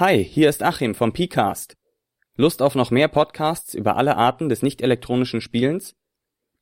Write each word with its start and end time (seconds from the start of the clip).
Hi, 0.00 0.24
hier 0.24 0.48
ist 0.48 0.62
Achim 0.62 0.94
vom 0.94 1.12
Pcast. 1.12 1.76
Lust 2.34 2.62
auf 2.62 2.74
noch 2.74 2.90
mehr 2.90 3.08
Podcasts 3.08 3.74
über 3.74 3.98
alle 3.98 4.16
Arten 4.16 4.48
des 4.48 4.62
nicht 4.62 4.80
elektronischen 4.80 5.42
Spielens? 5.42 5.94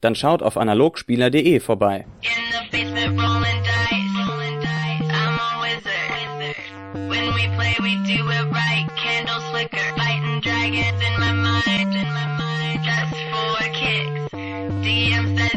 Dann 0.01 0.17
schaut 0.17 0.43
auf 0.43 0.57
analogspieler.de 0.57 1.61
vorbei. 1.61 2.05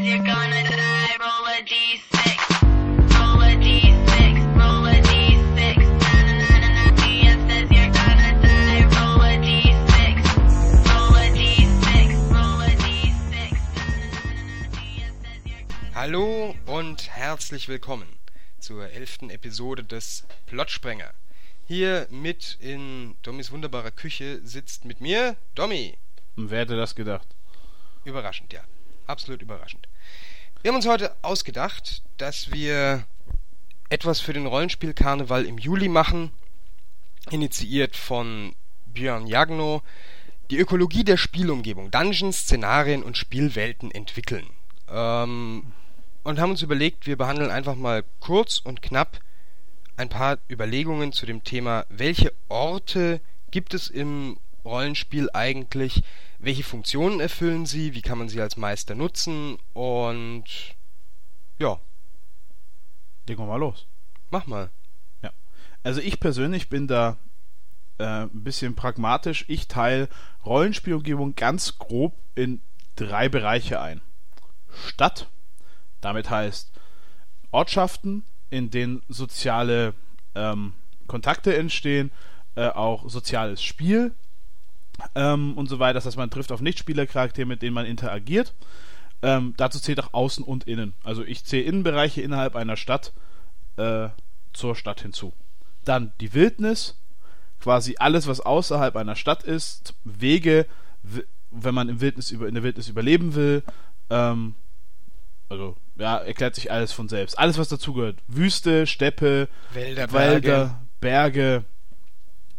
you're 0.04 0.20
gonna 0.20 0.64
die, 0.64 1.18
roll 1.20 1.48
a 1.48 1.62
d6. 1.64 2.31
Hallo 16.04 16.56
und 16.66 17.12
herzlich 17.12 17.68
willkommen 17.68 18.08
zur 18.58 18.90
elften 18.90 19.30
Episode 19.30 19.84
des 19.84 20.26
Plotsprenger. 20.48 21.14
Hier 21.68 22.08
mit 22.10 22.58
in 22.60 23.14
Dommys 23.22 23.52
wunderbarer 23.52 23.92
Küche 23.92 24.40
sitzt 24.44 24.84
mit 24.84 25.00
mir 25.00 25.36
Dommy. 25.54 26.00
Wer 26.36 26.62
hätte 26.62 26.76
das 26.76 26.96
gedacht? 26.96 27.28
Überraschend, 28.04 28.52
ja. 28.52 28.62
Absolut 29.06 29.44
überraschend. 29.44 29.88
Wir 30.64 30.70
haben 30.70 30.78
uns 30.78 30.88
heute 30.88 31.16
ausgedacht, 31.22 32.02
dass 32.18 32.52
wir 32.52 33.06
etwas 33.90 34.20
für 34.20 34.34
den 34.34 34.48
Rollenspielkarneval 34.48 35.46
im 35.46 35.60
Juli 35.60 35.88
machen, 35.88 36.32
initiiert 37.30 37.96
von 37.96 38.56
Björn 38.88 39.28
Jagno, 39.28 39.84
die 40.50 40.58
Ökologie 40.58 41.04
der 41.04 41.18
Spielumgebung, 41.18 41.92
Dungeons, 41.92 42.40
Szenarien 42.40 43.04
und 43.04 43.18
Spielwelten 43.18 43.92
entwickeln. 43.92 44.50
Ähm, 44.90 45.74
und 46.24 46.40
haben 46.40 46.52
uns 46.52 46.62
überlegt, 46.62 47.08
wir 47.08 47.18
behandeln 47.18 47.52
einfach 47.52 47.76
mal 47.76 48.04
kurz 48.20 48.60
und 48.60 48.82
knapp 48.82 49.20
ein 49.98 50.10
paar 50.10 50.38
Überlegungen 50.50 51.12
zu 51.14 51.26
dem 51.26 51.44
Thema, 51.44 51.86
welche 51.90 52.34
Orte 52.50 53.22
gibt 53.52 53.74
es 53.74 53.90
im 53.90 54.38
Rollenspiel 54.64 55.30
eigentlich, 55.34 56.04
welche 56.40 56.64
Funktionen 56.64 57.20
erfüllen 57.20 57.66
sie, 57.66 57.94
wie 57.94 58.02
kann 58.02 58.18
man 58.18 58.30
sie 58.30 58.42
als 58.42 58.58
Meister 58.58 58.96
nutzen 58.96 59.58
und 59.74 60.46
ja, 61.60 61.80
Legen 63.28 63.44
wir 63.44 63.48
mal 63.48 63.58
los. 63.58 63.88
mach 64.30 64.46
mal. 64.46 64.72
Also 65.84 66.02
ich 66.02 66.20
persönlich 66.20 66.70
bin 66.70 66.88
da 66.88 67.18
äh, 67.98 68.04
ein 68.04 68.44
bisschen 68.44 68.76
pragmatisch. 68.76 69.46
Ich 69.48 69.68
teile 69.68 70.10
Rollenspielumgebung 70.46 71.36
ganz 71.36 71.78
grob 71.78 72.16
in 72.36 72.62
drei 72.96 73.30
Bereiche 73.30 73.82
ein. 73.82 74.02
Stadt, 74.86 75.30
damit 76.02 76.30
heißt 76.30 76.72
Ortschaften, 77.52 78.24
in 78.50 78.70
denen 78.70 79.02
soziale 79.08 79.94
ähm, 80.36 80.74
Kontakte 81.08 81.56
entstehen, 81.56 82.12
äh, 82.56 82.68
auch 82.68 83.10
soziales 83.10 83.64
Spiel 83.64 84.14
ähm, 85.16 85.58
und 85.58 85.68
so 85.68 85.80
weiter. 85.80 85.96
Das 85.96 86.06
heißt, 86.06 86.18
man 86.18 86.30
trifft 86.30 86.52
auf 86.52 86.62
Nichtspielercharaktere, 86.62 87.46
mit 87.46 87.62
denen 87.62 87.74
man 87.74 87.86
interagiert. 87.86 88.54
Ähm, 89.22 89.54
dazu 89.58 89.80
zählt 89.80 90.00
auch 90.00 90.14
Außen 90.14 90.44
und 90.44 90.66
Innen. 90.66 90.94
Also 91.04 91.24
ich 91.24 91.46
zähle 91.46 91.64
Innenbereiche 91.64 92.22
innerhalb 92.22 92.56
einer 92.56 92.76
Stadt 92.76 93.14
äh, 93.78 94.10
zur 94.54 94.76
Stadt 94.76 95.02
hinzu. 95.02 95.34
Dann 95.86 96.14
die 96.20 96.34
Wildnis, 96.34 96.98
quasi 97.60 97.96
alles, 98.00 98.28
was 98.28 98.42
außerhalb 98.42 98.96
einer 98.96 99.16
Stadt 99.16 99.44
ist, 99.44 99.94
Wege, 100.04 100.66
wenn 101.52 101.76
man 101.76 101.90
im 101.90 102.02
Wildnis 102.02 102.32
über, 102.32 102.48
in 102.48 102.56
der 102.56 102.64
Wildnis 102.64 102.90
überleben 102.90 103.36
will. 103.36 103.64
Ähm, 104.10 104.56
also, 105.50 105.76
ja, 105.98 106.18
erklärt 106.18 106.56
sich 106.56 106.72
alles 106.72 106.92
von 106.92 107.10
selbst. 107.10 107.38
Alles, 107.38 107.58
was 107.58 107.70
dazugehört. 107.70 108.18
Wüste, 108.28 108.88
Steppe, 108.88 109.48
Wälder, 109.74 110.12
Wälder, 110.12 110.82
Berge, 111.00 111.64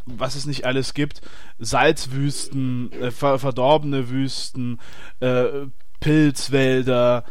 was 0.05 0.35
es 0.35 0.47
nicht 0.47 0.65
alles 0.65 0.95
gibt. 0.95 1.21
Salzwüsten, 1.59 2.93
äh, 2.93 3.11
ver 3.11 3.39
verdorbene 3.39 4.09
Wüsten, 4.11 4.81
äh, 5.21 5.67
Pilzwälder, 6.01 7.25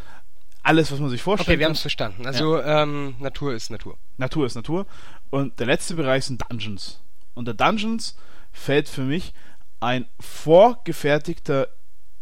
alles, 0.63 0.91
was 0.91 0.99
man 0.99 1.09
sich 1.09 1.21
vorstellt. 1.21 1.49
Okay, 1.49 1.59
wir 1.59 1.65
haben 1.65 1.73
es 1.73 1.81
verstanden. 1.81 2.25
Also 2.25 2.61
ähm, 2.61 3.15
Natur 3.19 3.53
ist 3.53 3.71
Natur. 3.71 3.97
Natur 4.17 4.45
ist 4.45 4.55
Natur. 4.55 4.85
Und 5.29 5.59
der 5.59 5.67
letzte 5.67 5.95
Bereich 5.95 6.25
sind 6.25 6.43
Dungeons. 6.49 7.01
Unter 7.33 7.53
Dungeons 7.53 8.17
fällt 8.51 8.87
für 8.87 9.01
mich 9.01 9.33
ein 9.79 10.05
vorgefertigter 10.19 11.67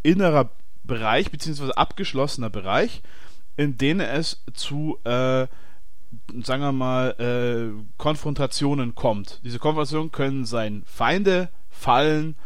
innerer 0.03 0.51
Bereich, 0.84 1.31
beziehungsweise 1.31 1.78
abgeschlossener 1.78 2.50
Bereich, 2.50 3.01
in 3.59 3.78
dem 3.78 4.00
es 4.00 4.42
zu, 4.53 5.00
äh, 5.03 5.46
sagen 6.42 6.62
wir 6.62 6.72
mal, 6.72 7.12
äh, 7.20 7.84
Konfrontationen 7.97 8.96
kommt. 8.96 9.42
Diese 9.44 9.59
Konfrontationen 9.59 10.14
können 10.14 10.46
sein 10.46 10.84
Feinde, 10.86 11.50
Fallen, 11.70 12.38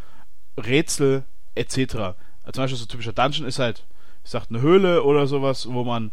Rätsel, 0.57 1.23
etc. 1.53 1.77
Also 1.77 2.53
zum 2.53 2.63
Beispiel 2.63 2.77
so 2.79 2.85
ein 2.85 2.87
typischer 2.87 3.13
Dungeon 3.13 3.45
ist 3.47 3.59
halt, 3.59 3.85
ich 4.23 4.31
sag, 4.31 4.47
eine 4.49 4.61
Höhle 4.61 5.03
oder 5.03 5.27
sowas, 5.27 5.67
wo 5.69 5.83
man 5.83 6.11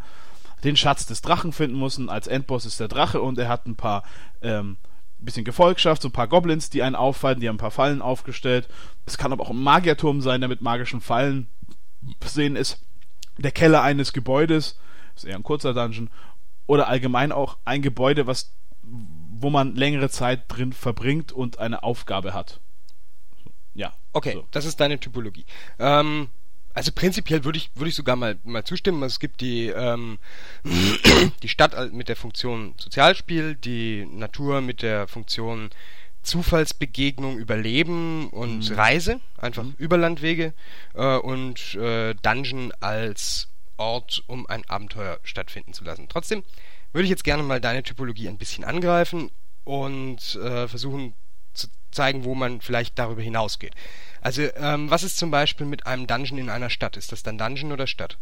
den 0.63 0.77
Schatz 0.77 1.07
des 1.07 1.23
Drachen 1.23 1.51
finden 1.51 1.77
muss. 1.77 1.97
Und 1.97 2.09
als 2.09 2.27
Endboss 2.27 2.67
ist 2.67 2.79
der 2.79 2.87
Drache 2.87 3.21
und 3.21 3.39
er 3.39 3.49
hat 3.49 3.65
ein 3.65 3.75
paar 3.75 4.03
ähm, 4.43 4.77
bisschen 5.17 5.45
Gefolgschaft, 5.45 6.03
so 6.03 6.09
ein 6.09 6.13
paar 6.13 6.27
Goblins, 6.27 6.69
die 6.69 6.83
einen 6.83 6.95
auffallen, 6.95 7.39
die 7.39 7.49
haben 7.49 7.55
ein 7.55 7.57
paar 7.57 7.71
Fallen 7.71 8.03
aufgestellt. 8.03 8.69
Es 9.07 9.17
kann 9.17 9.33
aber 9.33 9.45
auch 9.45 9.49
ein 9.49 9.63
Magierturm 9.63 10.21
sein, 10.21 10.41
der 10.41 10.47
mit 10.47 10.61
magischen 10.61 11.01
Fallen 11.01 11.47
versehen 12.19 12.55
ist. 12.55 12.85
Der 13.39 13.51
Keller 13.51 13.81
eines 13.81 14.13
Gebäudes, 14.13 14.77
ist 15.15 15.25
eher 15.25 15.35
ein 15.35 15.43
kurzer 15.43 15.73
Dungeon. 15.73 16.09
Oder 16.67 16.87
allgemein 16.87 17.31
auch 17.31 17.57
ein 17.65 17.81
Gebäude, 17.81 18.27
was 18.27 18.53
wo 18.83 19.49
man 19.49 19.75
längere 19.75 20.09
Zeit 20.09 20.43
drin 20.47 20.71
verbringt 20.73 21.31
und 21.31 21.57
eine 21.59 21.81
Aufgabe 21.83 22.33
hat. 22.33 22.59
Ja. 23.73 23.93
Okay, 24.13 24.33
So. 24.33 24.47
das 24.51 24.65
ist 24.65 24.79
deine 24.79 24.99
Typologie. 24.99 25.45
Ähm, 25.79 26.27
also 26.73 26.91
prinzipiell 26.93 27.43
würde 27.43 27.57
ich, 27.57 27.71
würde 27.75 27.89
ich 27.89 27.95
sogar 27.95 28.15
mal, 28.15 28.37
mal 28.43 28.63
zustimmen. 28.63 29.01
Es 29.03 29.19
gibt 29.19 29.41
die, 29.41 29.67
ähm, 29.67 30.19
die 31.43 31.47
Stadt 31.49 31.91
mit 31.91 32.07
der 32.09 32.15
Funktion 32.15 32.75
Sozialspiel, 32.77 33.55
die 33.55 34.05
Natur 34.05 34.61
mit 34.61 34.81
der 34.81 35.07
Funktion 35.07 35.69
Zufallsbegegnung, 36.21 37.37
Überleben 37.37 38.29
und 38.29 38.69
Mhm. 38.69 38.75
Reise, 38.75 39.19
einfach 39.37 39.65
Überlandwege 39.77 40.53
äh, 40.93 41.17
und 41.17 41.73
äh, 41.75 42.13
Dungeon 42.21 42.71
als 42.79 43.47
Ort, 43.81 44.23
um 44.27 44.47
ein 44.47 44.63
Abenteuer 44.69 45.19
stattfinden 45.23 45.73
zu 45.73 45.83
lassen. 45.83 46.07
Trotzdem 46.07 46.43
würde 46.93 47.03
ich 47.03 47.09
jetzt 47.09 47.23
gerne 47.23 47.43
mal 47.43 47.59
deine 47.59 47.83
Typologie 47.83 48.27
ein 48.27 48.37
bisschen 48.37 48.63
angreifen 48.63 49.31
und 49.63 50.35
äh, 50.35 50.67
versuchen 50.67 51.13
zu 51.53 51.67
zeigen, 51.91 52.23
wo 52.23 52.35
man 52.35 52.61
vielleicht 52.61 52.97
darüber 52.99 53.21
hinausgeht. 53.21 53.73
Also, 54.21 54.43
ähm, 54.55 54.89
was 54.89 55.03
ist 55.03 55.17
zum 55.17 55.31
Beispiel 55.31 55.65
mit 55.65 55.85
einem 55.87 56.07
Dungeon 56.07 56.37
in 56.37 56.49
einer 56.49 56.69
Stadt? 56.69 56.97
Ist 56.97 57.11
das 57.11 57.23
dann 57.23 57.37
Dungeon 57.37 57.71
oder 57.71 57.87
Stadt? 57.87 58.17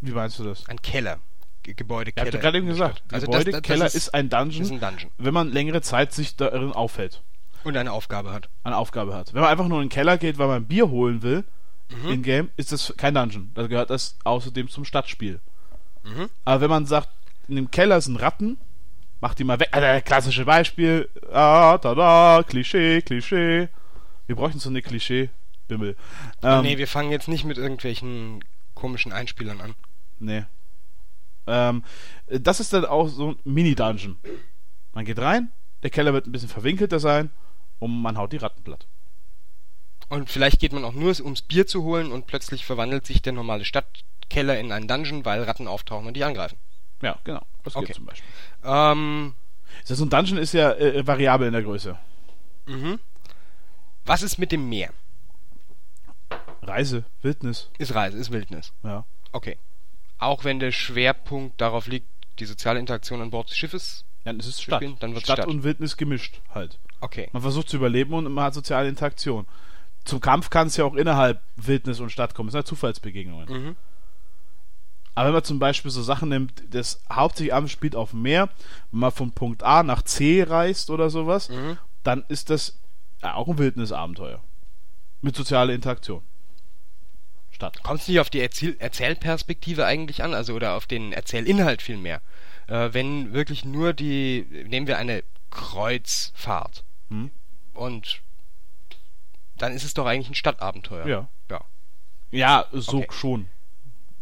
Wie 0.00 0.12
meinst 0.12 0.38
du 0.38 0.44
das? 0.44 0.68
Ein 0.68 0.82
Keller. 0.82 1.20
Ge 1.62 1.74
Gebäudekeller. 1.74 2.28
Ich 2.28 2.34
habe 2.34 2.42
gerade 2.42 2.58
eben 2.58 2.66
gesagt. 2.66 3.02
Also 3.10 3.26
Gebäude, 3.26 3.52
das, 3.52 3.60
das, 3.60 3.62
Keller 3.62 3.84
das 3.84 3.94
ist, 3.94 4.12
ein 4.12 4.28
Dungeon, 4.28 4.62
ist 4.62 4.70
ein 4.70 4.80
Dungeon. 4.80 5.10
wenn 5.16 5.32
man 5.32 5.50
längere 5.50 5.80
Zeit 5.80 6.12
sich 6.12 6.36
darin 6.36 6.72
aufhält. 6.72 7.22
Und 7.62 7.76
eine 7.76 7.92
Aufgabe 7.92 8.32
hat. 8.32 8.50
eine 8.62 8.76
Aufgabe 8.76 9.14
hat. 9.14 9.32
Wenn 9.32 9.40
man 9.40 9.50
einfach 9.50 9.68
nur 9.68 9.80
in 9.80 9.86
den 9.86 9.90
Keller 9.90 10.18
geht, 10.18 10.36
weil 10.36 10.48
man 10.48 10.66
Bier 10.66 10.90
holen 10.90 11.22
will, 11.22 11.44
Mhm. 11.90 12.10
in-game, 12.10 12.50
ist 12.56 12.72
das 12.72 12.94
kein 12.96 13.14
Dungeon. 13.14 13.50
Da 13.54 13.66
gehört 13.66 13.90
das 13.90 14.16
außerdem 14.24 14.68
zum 14.68 14.84
Stadtspiel. 14.84 15.40
Mhm. 16.02 16.28
Aber 16.44 16.60
wenn 16.60 16.70
man 16.70 16.86
sagt, 16.86 17.08
in 17.48 17.56
dem 17.56 17.70
Keller 17.70 18.00
sind 18.00 18.16
Ratten, 18.16 18.58
macht 19.20 19.38
die 19.38 19.44
mal 19.44 19.60
weg. 19.60 19.68
Also, 19.72 20.04
klassische 20.04 20.44
Beispiel. 20.44 21.08
Ah, 21.32 21.78
da, 21.78 21.94
da, 21.94 22.44
Klischee, 22.46 23.02
Klischee. 23.02 23.68
Wir 24.26 24.36
bräuchten 24.36 24.58
so 24.58 24.70
eine 24.70 24.82
Klischee-Bimmel. 24.82 25.96
Ähm, 26.42 26.62
nee, 26.62 26.78
wir 26.78 26.88
fangen 26.88 27.10
jetzt 27.10 27.28
nicht 27.28 27.44
mit 27.44 27.58
irgendwelchen 27.58 28.42
komischen 28.74 29.12
Einspielern 29.12 29.60
an. 29.60 29.74
Nee. 30.18 30.44
Ähm, 31.46 31.84
das 32.26 32.60
ist 32.60 32.72
dann 32.72 32.86
auch 32.86 33.08
so 33.08 33.32
ein 33.32 33.36
Mini-Dungeon. 33.44 34.16
Man 34.94 35.04
geht 35.04 35.18
rein, 35.18 35.52
der 35.82 35.90
Keller 35.90 36.12
wird 36.12 36.26
ein 36.26 36.32
bisschen 36.32 36.48
verwinkelter 36.48 37.00
sein 37.00 37.30
und 37.78 38.00
man 38.00 38.16
haut 38.16 38.32
die 38.32 38.38
Ratten 38.38 38.62
platt. 38.62 38.86
Und 40.08 40.30
vielleicht 40.30 40.60
geht 40.60 40.72
man 40.72 40.84
auch 40.84 40.92
nur, 40.92 41.14
ums 41.20 41.42
Bier 41.42 41.66
zu 41.66 41.82
holen 41.82 42.12
und 42.12 42.26
plötzlich 42.26 42.64
verwandelt 42.64 43.06
sich 43.06 43.22
der 43.22 43.32
normale 43.32 43.64
Stadtkeller 43.64 44.58
in 44.58 44.70
einen 44.72 44.86
Dungeon, 44.88 45.24
weil 45.24 45.42
Ratten 45.42 45.66
auftauchen 45.66 46.06
und 46.06 46.14
die 46.14 46.24
angreifen. 46.24 46.58
Ja, 47.02 47.18
genau. 47.24 47.42
Das 47.64 47.74
Okay. 47.76 47.86
geht 47.86 47.96
zum 47.96 48.06
Beispiel. 48.06 48.28
Ähm, 48.64 49.34
so 49.84 50.04
ein 50.04 50.10
Dungeon 50.10 50.38
ist 50.38 50.52
ja 50.52 50.72
äh, 50.72 51.06
variabel 51.06 51.46
in 51.48 51.52
der 51.52 51.62
Größe. 51.62 51.98
mhm. 52.66 52.98
Was 54.06 54.22
ist 54.22 54.36
mit 54.36 54.52
dem 54.52 54.68
Meer? 54.68 54.90
Reise, 56.62 57.04
Wildnis, 57.22 57.70
Ist 57.78 57.94
Reise, 57.94 58.18
ist 58.18 58.30
Wildnis. 58.32 58.72
ja. 58.82 59.04
Okay. 59.32 59.58
Auch 60.18 60.44
wenn 60.44 60.60
der 60.60 60.70
Schwerpunkt 60.72 61.60
darauf 61.60 61.86
liegt, 61.88 62.06
die 62.38 62.44
soziale 62.46 62.78
Interaktion 62.78 63.20
an 63.20 63.30
Bord 63.30 63.50
des 63.50 63.56
Schiffes. 63.56 64.04
Ja, 64.24 64.32
es 64.32 64.46
ist 64.46 64.56
zu 64.56 64.62
Stadt. 64.64 64.78
spielen, 64.78 64.96
dann 65.00 65.12
wird's 65.12 65.24
Stadt, 65.24 65.38
Stadt. 65.38 65.48
und 65.48 65.64
Wildnis 65.64 65.96
gemischt 65.96 66.40
halt. 66.54 66.78
Okay. 67.00 67.28
Man 67.32 67.42
versucht 67.42 67.68
zu 67.68 67.76
überleben 67.76 68.14
und 68.14 68.32
man 68.32 68.44
hat 68.44 68.54
soziale 68.54 68.88
Interaktion. 68.88 69.46
Zum 70.04 70.20
Kampf 70.20 70.50
kann 70.50 70.66
es 70.66 70.76
ja 70.76 70.84
auch 70.84 70.94
innerhalb 70.94 71.40
Wildnis 71.56 72.00
und 72.00 72.10
Stadt 72.10 72.34
kommen. 72.34 72.48
Das 72.48 72.52
sind 72.52 72.60
ja 72.60 72.64
Zufallsbegegnungen. 72.66 73.48
Mhm. 73.48 73.76
Aber 75.14 75.26
wenn 75.28 75.34
man 75.34 75.44
zum 75.44 75.58
Beispiel 75.58 75.90
so 75.90 76.02
Sachen 76.02 76.28
nimmt, 76.28 76.62
das 76.70 77.00
hauptsächlich 77.10 77.54
abends 77.54 77.72
spielt 77.72 77.94
auf 77.96 78.10
dem 78.10 78.22
Meer, 78.22 78.48
wenn 78.90 79.00
man 79.00 79.12
von 79.12 79.32
Punkt 79.32 79.62
A 79.62 79.82
nach 79.82 80.02
C 80.02 80.42
reist 80.42 80.90
oder 80.90 81.08
sowas, 81.08 81.48
Mhm. 81.48 81.78
dann 82.02 82.24
ist 82.28 82.50
das 82.50 82.78
ja, 83.22 83.34
auch 83.34 83.48
ein 83.48 83.58
Wildnisabenteuer. 83.58 84.42
Mit 85.22 85.36
sozialer 85.36 85.72
Interaktion. 85.72 86.22
Stadt. 87.50 87.82
Kommt 87.84 88.00
es 88.00 88.08
nicht 88.08 88.18
auf 88.20 88.28
die 88.28 88.40
Erzähl 88.40 88.76
Erzählperspektive 88.80 89.86
eigentlich 89.86 90.22
an, 90.24 90.34
also 90.34 90.54
oder 90.54 90.74
auf 90.74 90.86
den 90.86 91.12
Erzählinhalt 91.12 91.80
vielmehr? 91.82 92.20
Äh, 92.66 92.92
wenn 92.92 93.32
wirklich 93.32 93.64
nur 93.64 93.92
die, 93.92 94.44
nehmen 94.68 94.88
wir 94.88 94.98
eine 94.98 95.22
Kreuzfahrt 95.50 96.82
Hm? 97.10 97.30
und 97.74 98.20
dann 99.58 99.72
ist 99.72 99.84
es 99.84 99.94
doch 99.94 100.06
eigentlich 100.06 100.30
ein 100.30 100.34
Stadtabenteuer. 100.34 101.06
Ja. 101.06 101.28
Ja. 101.50 101.60
Ja, 102.30 102.66
so 102.72 102.98
Okay. 102.98 103.08
schon. 103.12 103.46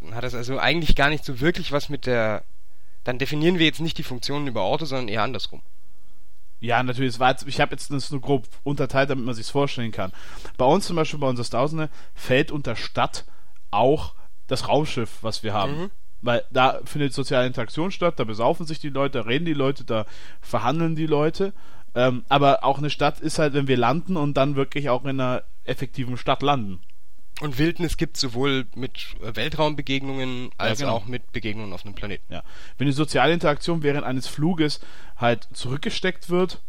Dann 0.01 0.15
hat 0.15 0.25
das 0.25 0.35
also 0.35 0.59
eigentlich 0.59 0.95
gar 0.97 1.09
nicht 1.09 1.25
so 1.25 1.41
wirklich 1.41 1.73
was 1.73 1.89
mit 1.89 2.07
der. 2.07 2.45
Dann 3.05 3.19
definieren 3.19 3.59
wir 3.59 3.67
jetzt 3.67 3.81
nicht 3.81 3.99
die 3.99 4.03
Funktionen 4.03 4.47
über 4.47 4.63
Orte, 4.63 4.87
sondern 4.87 5.09
eher 5.09 5.23
andersrum. 5.23 5.63
Ja, 6.61 6.83
natürlich. 6.83 7.15
Es 7.15 7.21
war 7.21 7.31
jetzt, 7.31 7.47
ich 7.49 7.61
habe 7.61 7.73
jetzt 7.73 7.91
das 7.91 8.11
nur 8.13 8.21
grob 8.21 8.47
unterteilt, 8.63 9.11
damit 9.11 9.25
man 9.25 9.35
sich 9.35 9.47
vorstellen 9.51 9.91
kann. 9.91 10.13
Bei 10.57 10.65
uns 10.65 10.87
zum 10.87 10.95
Beispiel, 10.95 11.19
bei 11.19 11.29
unserer 11.29 11.49
Tausende, 11.49 11.89
fällt 12.15 12.53
unter 12.53 12.77
Stadt 12.77 13.25
auch 13.73 14.15
das 14.47 14.69
Raumschiff, 14.69 15.19
was 15.23 15.43
wir 15.43 15.53
haben. 15.55 15.77
Mhm. 15.77 15.91
Weil 16.21 16.45
da 16.53 16.81
findet 16.85 17.15
soziale 17.15 17.49
Interaktion 17.49 17.91
statt, 17.91 18.21
da 18.21 18.25
besaufen 18.25 18.65
sich 18.65 18.79
die 18.79 18.91
Leute, 18.91 19.19
da 19.19 19.25
reden 19.25 19.45
die 19.45 19.55
Leute, 19.55 19.85
da 19.85 20.07
verhandeln 20.41 20.95
die 20.95 21.07
Leute. 21.07 21.53
Ähm, 21.95 22.25
aber 22.29 22.65
auch 22.65 22.79
eine 22.79 22.91
Stadt 22.91 23.21
ist 23.21 23.39
halt, 23.39 23.55
wenn 23.55 23.69
wir 23.69 23.77
landen 23.77 24.17
und 24.17 24.35
dann 24.35 24.57
wirklich 24.57 24.89
auch 24.89 25.05
in 25.05 25.21
einer 25.21 25.43
effektiven 25.65 26.17
Stadt 26.17 26.43
landen. 26.43 26.81
Und 27.41 27.59
Wildnis 27.59 27.97
gibt 27.97 28.17
sowohl 28.17 28.67
mit 28.77 29.17
äh, 29.21 29.35
Weltraumbegegnungen 29.35 30.51
als 30.59 30.81
genau. 30.81 30.93
auch 30.93 31.07
mit 31.07 31.33
Begegnungen 31.33 31.73
auf 31.73 31.85
einem 31.85 31.95
Planeten. 31.95 32.33
Ja. 32.33 32.43
Wenn 32.79 32.87
die 32.87 32.93
soziale 32.93 33.33
Interaktion 33.33 33.83
während 33.83 34.05
eines 34.05 34.27
Fluges 34.27 34.81
halt 35.17 35.49
zurückgesteckt 35.53 36.31
wird, 36.31 36.61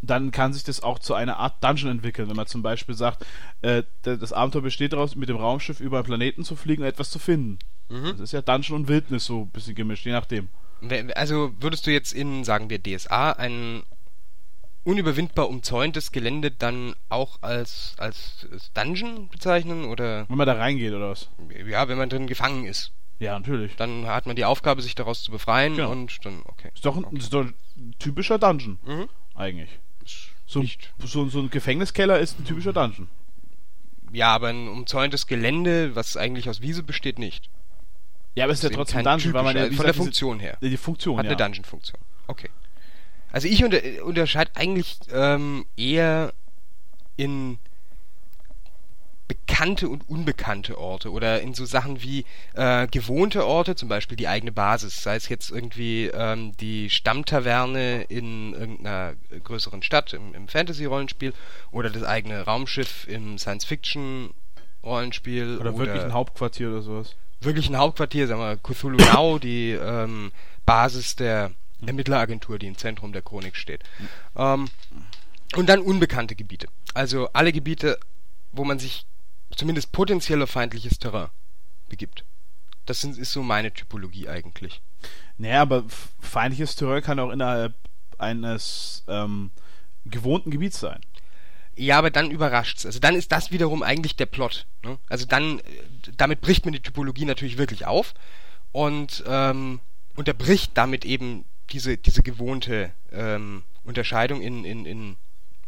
dann 0.00 0.30
kann 0.30 0.52
sich 0.52 0.64
das 0.64 0.82
auch 0.82 0.98
zu 0.98 1.14
einer 1.14 1.38
Art 1.38 1.64
Dungeon 1.64 1.90
entwickeln. 1.90 2.28
Wenn 2.28 2.36
man 2.36 2.46
zum 2.46 2.62
Beispiel 2.62 2.94
sagt, 2.94 3.24
äh, 3.62 3.82
das 4.02 4.32
Abenteuer 4.32 4.62
besteht 4.62 4.92
daraus, 4.92 5.16
mit 5.16 5.28
dem 5.28 5.36
Raumschiff 5.36 5.80
über 5.80 5.98
einen 5.98 6.06
Planeten 6.06 6.44
zu 6.44 6.56
fliegen 6.56 6.82
und 6.82 6.88
etwas 6.88 7.10
zu 7.10 7.18
finden. 7.18 7.58
Mhm. 7.88 8.10
Das 8.12 8.20
ist 8.20 8.32
ja 8.32 8.42
Dungeon 8.42 8.80
und 8.80 8.88
Wildnis 8.88 9.24
so 9.24 9.42
ein 9.42 9.50
bisschen 9.50 9.74
gemischt, 9.74 10.06
je 10.06 10.12
nachdem. 10.12 10.48
Also 11.14 11.52
würdest 11.60 11.86
du 11.86 11.90
jetzt 11.90 12.12
in, 12.12 12.44
sagen 12.44 12.68
wir, 12.68 12.82
DSA 12.82 13.32
ein 13.32 13.82
unüberwindbar 14.84 15.48
umzäuntes 15.48 16.12
Gelände 16.12 16.50
dann 16.50 16.94
auch 17.08 17.38
als, 17.42 17.94
als 17.98 18.46
Dungeon 18.74 19.28
bezeichnen? 19.28 19.84
Oder 19.86 20.28
Wenn 20.28 20.36
man 20.36 20.46
da 20.46 20.54
reingeht 20.54 20.92
oder 20.92 21.10
was? 21.10 21.28
ja, 21.66 21.88
wenn 21.88 21.98
man 21.98 22.08
drin 22.08 22.26
gefangen 22.26 22.64
ist, 22.66 22.92
Ja, 23.18 23.38
natürlich. 23.38 23.76
dann 23.76 24.06
hat 24.06 24.26
man 24.26 24.36
die 24.36 24.44
Aufgabe, 24.44 24.82
sich 24.82 24.94
daraus 24.94 25.22
zu 25.22 25.30
befreien 25.30 25.76
Genau. 25.76 25.90
und 25.90 26.24
dann, 26.24 26.42
okay. 26.46 26.70
Ist 26.74 26.84
doch 26.84 26.96
ein, 26.96 27.16
ist 27.16 27.32
doch 27.32 27.44
ein 27.44 27.94
typischer 27.98 28.38
Dungeon, 28.38 28.78
Mhm. 28.84 29.08
eigentlich. 29.34 29.70
So, 30.46 30.60
ein- 30.60 30.62
nicht. 30.64 30.92
so, 30.98 31.26
so 31.28 31.40
ein 31.40 31.50
Gefängniskeller 31.50 32.18
ist 32.18 32.38
ein 32.38 32.44
typischer 32.44 32.72
Dungeon. 32.74 33.08
Ja, 34.12 34.28
aber 34.34 34.48
ein 34.48 34.68
umzäuntes 34.68 35.26
Gelände, 35.26 35.96
was 35.96 36.16
eigentlich 36.16 36.48
aus 36.48 36.60
Wiese 36.60 36.82
besteht, 36.82 37.18
nicht. 37.18 37.48
Ja, 38.36 38.44
aber 38.44 38.52
es 38.52 38.62
ist 38.62 38.70
ja 38.70 38.76
trotzdem 38.76 39.02
Dungeon, 39.04 39.32
weil 39.32 39.42
man 39.44 39.56
ja, 39.56 39.70
von 39.70 39.84
der 39.86 39.94
Funktion 39.94 40.38
her. 40.40 40.58
Die 40.60 40.76
Funktion, 40.76 41.16
Hat 41.18 41.24
ja. 41.24 41.30
eine 41.30 41.36
Dungeon-Funktion. 41.36 42.00
Okay. 42.26 42.50
Also 43.34 43.48
ich 43.48 43.62
unter, 43.64 43.80
unterscheide 44.04 44.52
eigentlich 44.54 44.96
ähm, 45.12 45.66
eher 45.76 46.32
in 47.16 47.58
bekannte 49.26 49.88
und 49.88 50.08
unbekannte 50.08 50.78
Orte 50.78 51.10
oder 51.10 51.40
in 51.40 51.52
so 51.52 51.64
Sachen 51.64 52.00
wie 52.00 52.26
äh, 52.52 52.86
gewohnte 52.86 53.44
Orte, 53.44 53.74
zum 53.74 53.88
Beispiel 53.88 54.16
die 54.16 54.28
eigene 54.28 54.52
Basis, 54.52 55.02
sei 55.02 55.16
es 55.16 55.28
jetzt 55.28 55.50
irgendwie 55.50 56.12
ähm, 56.14 56.56
die 56.58 56.90
Stammtaverne 56.90 58.02
in 58.02 58.52
irgendeiner 58.52 59.14
größeren 59.42 59.82
Stadt 59.82 60.12
im, 60.12 60.32
im 60.32 60.46
Fantasy-Rollenspiel 60.46 61.32
oder 61.72 61.90
das 61.90 62.04
eigene 62.04 62.42
Raumschiff 62.42 63.08
im 63.08 63.36
Science-Fiction-Rollenspiel 63.36 65.58
Oder 65.58 65.76
wirklich 65.76 66.04
ein 66.04 66.12
Hauptquartier 66.12 66.68
oder 66.68 66.82
sowas. 66.82 67.16
wirklich 67.40 67.68
ein 67.68 67.78
Hauptquartier, 67.78 68.28
sagen 68.28 68.40
wir 68.40 68.58
Cthulhu 68.58 68.98
Now, 68.98 69.40
die 69.40 69.72
ähm, 69.72 70.30
Basis 70.64 71.16
der 71.16 71.50
Ermittleragentur, 71.86 72.58
die 72.58 72.66
im 72.66 72.78
Zentrum 72.78 73.12
der 73.12 73.22
Chronik 73.22 73.56
steht. 73.56 73.82
Ähm, 74.36 74.68
und 75.56 75.68
dann 75.68 75.80
unbekannte 75.80 76.34
Gebiete. 76.34 76.68
Also 76.94 77.28
alle 77.32 77.52
Gebiete, 77.52 77.98
wo 78.52 78.64
man 78.64 78.78
sich 78.78 79.06
zumindest 79.54 79.92
potenziell 79.92 80.42
auf 80.42 80.50
feindliches 80.50 80.98
Terrain 80.98 81.28
begibt. 81.88 82.24
Das 82.86 83.00
sind, 83.00 83.16
ist 83.16 83.32
so 83.32 83.42
meine 83.42 83.72
Typologie 83.72 84.28
eigentlich. 84.28 84.82
Naja, 85.38 85.62
aber 85.62 85.84
feindliches 86.20 86.76
Terrain 86.76 87.02
kann 87.02 87.18
auch 87.18 87.30
innerhalb 87.30 87.74
eines 88.18 89.04
ähm, 89.08 89.50
gewohnten 90.04 90.50
Gebiets 90.50 90.80
sein. 90.80 91.00
Ja, 91.76 91.98
aber 91.98 92.10
dann 92.10 92.30
überrascht's. 92.30 92.86
Also 92.86 93.00
dann 93.00 93.16
ist 93.16 93.32
das 93.32 93.50
wiederum 93.50 93.82
eigentlich 93.82 94.16
der 94.16 94.26
Plot. 94.26 94.66
Ne? 94.84 94.98
Also 95.08 95.26
dann, 95.26 95.58
äh, 95.60 95.62
damit 96.16 96.40
bricht 96.40 96.64
man 96.64 96.72
die 96.72 96.82
Typologie 96.82 97.24
natürlich 97.24 97.58
wirklich 97.58 97.86
auf 97.86 98.14
und 98.72 99.24
ähm, 99.26 99.80
unterbricht 100.14 100.72
damit 100.74 101.04
eben 101.04 101.44
diese, 101.70 101.96
diese 101.96 102.22
gewohnte 102.22 102.92
ähm, 103.12 103.62
Unterscheidung 103.84 104.40
in, 104.40 104.64
in, 104.64 104.86
in 104.86 105.16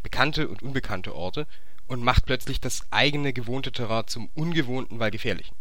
bekannte 0.03 0.47
und 0.47 0.61
unbekannte 0.63 1.15
Orte 1.15 1.47
und 1.87 2.03
macht 2.03 2.25
plötzlich 2.25 2.59
das 2.61 2.85
eigene 2.91 3.33
gewohnte 3.33 3.71
Terrain 3.71 4.07
zum 4.07 4.29
ungewohnten, 4.33 4.99
weil 4.99 5.11
gefährlichen. 5.11 5.55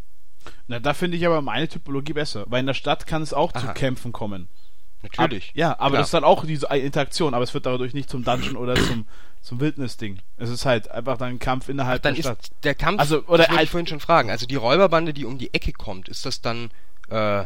Na, 0.68 0.78
da 0.78 0.94
finde 0.94 1.16
ich 1.16 1.26
aber 1.26 1.40
meine 1.42 1.68
Typologie 1.68 2.12
besser, 2.12 2.44
weil 2.48 2.60
in 2.60 2.66
der 2.66 2.74
Stadt 2.74 3.06
kann 3.06 3.22
es 3.22 3.32
auch 3.32 3.52
zu 3.52 3.64
Aha. 3.64 3.72
Kämpfen 3.72 4.12
kommen. 4.12 4.48
Natürlich. 5.02 5.50
Ab, 5.50 5.56
ja, 5.56 5.70
aber 5.78 5.90
Klar. 5.90 5.98
das 5.98 6.06
ist 6.08 6.14
dann 6.14 6.24
auch 6.24 6.44
diese 6.44 6.66
Interaktion, 6.68 7.34
aber 7.34 7.44
es 7.44 7.52
wird 7.54 7.66
dadurch 7.66 7.94
nicht 7.94 8.08
zum 8.10 8.24
Dungeon 8.24 8.56
oder 8.56 8.74
zum, 8.76 9.06
zum 9.40 9.60
Wildnis-Ding. 9.60 10.18
Es 10.36 10.48
ist 10.50 10.64
halt 10.64 10.90
einfach 10.90 11.16
dann 11.16 11.30
ein 11.30 11.38
Kampf 11.38 11.68
innerhalb 11.68 12.02
dann 12.02 12.14
der 12.14 12.20
ist 12.20 12.26
Stadt. 12.26 12.50
der 12.64 12.74
Kampf, 12.74 13.00
Also, 13.00 13.18
oder 13.24 13.24
das 13.24 13.28
wollte 13.48 13.52
halt- 13.52 13.62
ich 13.64 13.70
vorhin 13.70 13.86
schon 13.86 14.00
fragen, 14.00 14.30
also 14.30 14.46
die 14.46 14.54
Räuberbande, 14.56 15.12
die 15.12 15.24
um 15.24 15.38
die 15.38 15.52
Ecke 15.52 15.72
kommt, 15.72 16.08
ist 16.08 16.26
das 16.26 16.40
dann, 16.40 16.70
äh, 17.08 17.44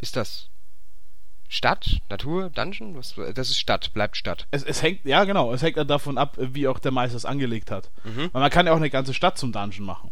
ist 0.00 0.16
das 0.16 0.48
Stadt, 1.52 2.00
Natur, 2.08 2.48
Dungeon? 2.48 2.96
Was, 2.96 3.14
das 3.34 3.50
ist 3.50 3.60
Stadt, 3.60 3.92
bleibt 3.92 4.16
Stadt. 4.16 4.46
Es, 4.50 4.62
es 4.62 4.80
hängt, 4.80 5.04
ja 5.04 5.24
genau, 5.24 5.52
es 5.52 5.60
hängt 5.62 5.76
dann 5.76 5.86
davon 5.86 6.16
ab, 6.16 6.38
wie 6.38 6.66
auch 6.66 6.78
der 6.78 6.92
Meister 6.92 7.14
es 7.14 7.26
angelegt 7.26 7.70
hat. 7.70 7.90
Mhm. 8.04 8.30
Weil 8.32 8.40
man 8.40 8.50
kann 8.50 8.66
ja 8.66 8.72
auch 8.72 8.78
eine 8.78 8.88
ganze 8.88 9.12
Stadt 9.12 9.36
zum 9.36 9.52
Dungeon 9.52 9.84
machen. 9.84 10.10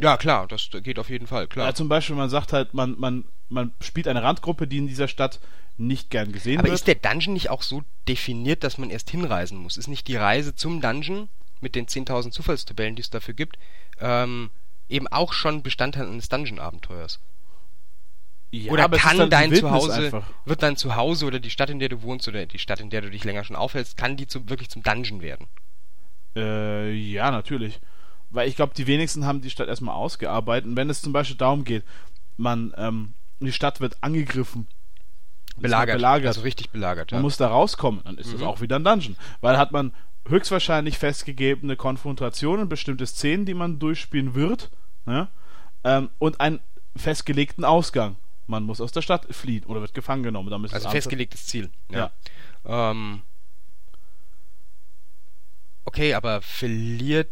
Ja, 0.00 0.16
klar, 0.16 0.48
das 0.48 0.68
geht 0.82 0.98
auf 0.98 1.10
jeden 1.10 1.28
Fall, 1.28 1.46
klar. 1.46 1.66
Ja, 1.68 1.74
zum 1.74 1.88
Beispiel, 1.88 2.16
man 2.16 2.28
sagt 2.28 2.52
halt, 2.52 2.74
man, 2.74 2.98
man, 2.98 3.24
man 3.48 3.72
spielt 3.80 4.08
eine 4.08 4.24
Randgruppe, 4.24 4.66
die 4.66 4.78
in 4.78 4.88
dieser 4.88 5.06
Stadt 5.06 5.38
nicht 5.78 6.10
gern 6.10 6.32
gesehen 6.32 6.58
Aber 6.58 6.66
wird. 6.66 6.74
ist 6.74 6.88
der 6.88 6.96
Dungeon 6.96 7.34
nicht 7.34 7.50
auch 7.50 7.62
so 7.62 7.84
definiert, 8.08 8.64
dass 8.64 8.76
man 8.76 8.90
erst 8.90 9.10
hinreisen 9.10 9.58
muss? 9.58 9.76
Ist 9.76 9.86
nicht 9.86 10.08
die 10.08 10.16
Reise 10.16 10.56
zum 10.56 10.80
Dungeon 10.80 11.28
mit 11.60 11.76
den 11.76 11.86
10.000 11.86 12.32
Zufallstabellen, 12.32 12.96
die 12.96 13.02
es 13.02 13.10
dafür 13.10 13.34
gibt, 13.34 13.58
ähm, 14.00 14.50
eben 14.88 15.06
auch 15.06 15.32
schon 15.32 15.62
Bestandteil 15.62 16.08
eines 16.08 16.28
Dungeon-Abenteuers? 16.28 17.20
Ja, 18.62 18.72
Oder 18.72 18.88
es 18.92 19.00
kann 19.00 19.30
dein 19.30 19.50
Wildnis 19.50 19.60
Zuhause, 19.60 19.94
einfach. 19.94 20.24
wird 20.44 20.62
dein 20.62 20.76
Zuhause 20.76 21.26
oder 21.26 21.40
die 21.40 21.50
Stadt, 21.50 21.70
in 21.70 21.78
der 21.78 21.88
du 21.88 22.02
wohnst 22.02 22.28
oder 22.28 22.46
die 22.46 22.58
Stadt, 22.58 22.80
in 22.80 22.90
der 22.90 23.00
du 23.00 23.10
dich 23.10 23.24
länger 23.24 23.44
schon 23.44 23.56
aufhältst, 23.56 23.96
kann 23.96 24.16
die 24.16 24.26
zu, 24.26 24.48
wirklich 24.48 24.68
zum 24.70 24.82
Dungeon 24.82 25.22
werden? 25.22 25.46
Äh, 26.36 26.92
ja, 26.92 27.30
natürlich. 27.30 27.80
Weil 28.30 28.48
ich 28.48 28.56
glaube, 28.56 28.74
die 28.74 28.86
wenigsten 28.86 29.24
haben 29.26 29.40
die 29.40 29.50
Stadt 29.50 29.68
erstmal 29.68 29.94
ausgearbeitet. 29.94 30.68
Und 30.68 30.76
wenn 30.76 30.90
es 30.90 31.02
zum 31.02 31.12
Beispiel 31.12 31.36
darum 31.36 31.64
geht, 31.64 31.84
man, 32.36 32.72
ähm, 32.76 33.14
die 33.40 33.52
Stadt 33.52 33.80
wird 33.80 33.96
angegriffen. 34.00 34.66
Belagert. 35.56 35.96
belagert. 35.96 36.28
Also 36.28 36.40
richtig 36.40 36.70
belagert, 36.70 37.12
ja. 37.12 37.16
Man 37.16 37.22
muss 37.22 37.36
da 37.36 37.46
rauskommen, 37.48 38.00
dann 38.04 38.18
ist 38.18 38.32
das 38.32 38.40
Mhm. 38.40 38.46
auch 38.46 38.60
wieder 38.60 38.76
ein 38.76 38.84
Dungeon. 38.84 39.16
Weil 39.40 39.56
hat 39.56 39.70
man 39.70 39.92
höchstwahrscheinlich 40.28 40.98
festgegebene 40.98 41.76
Konfrontationen, 41.76 42.68
bestimmte 42.68 43.06
Szenen, 43.06 43.44
die 43.46 43.54
man 43.54 43.78
durchspielen 43.78 44.34
wird, 44.34 44.70
ne? 45.06 45.28
ähm, 45.84 46.08
und 46.18 46.40
einen 46.40 46.60
festgelegten 46.96 47.64
Ausgang. 47.64 48.16
Man 48.46 48.64
muss 48.64 48.80
aus 48.80 48.92
der 48.92 49.02
Stadt 49.02 49.26
fliehen 49.34 49.64
oder 49.64 49.80
wird 49.80 49.94
gefangen 49.94 50.22
genommen. 50.22 50.50
Dann 50.50 50.64
ist 50.64 50.74
Also 50.74 50.90
festgelegtes 50.90 51.46
Ziel. 51.46 51.70
Ja. 51.90 52.12
Ähm, 52.64 53.22
okay, 55.84 56.14
aber 56.14 56.42
verliert, 56.42 57.30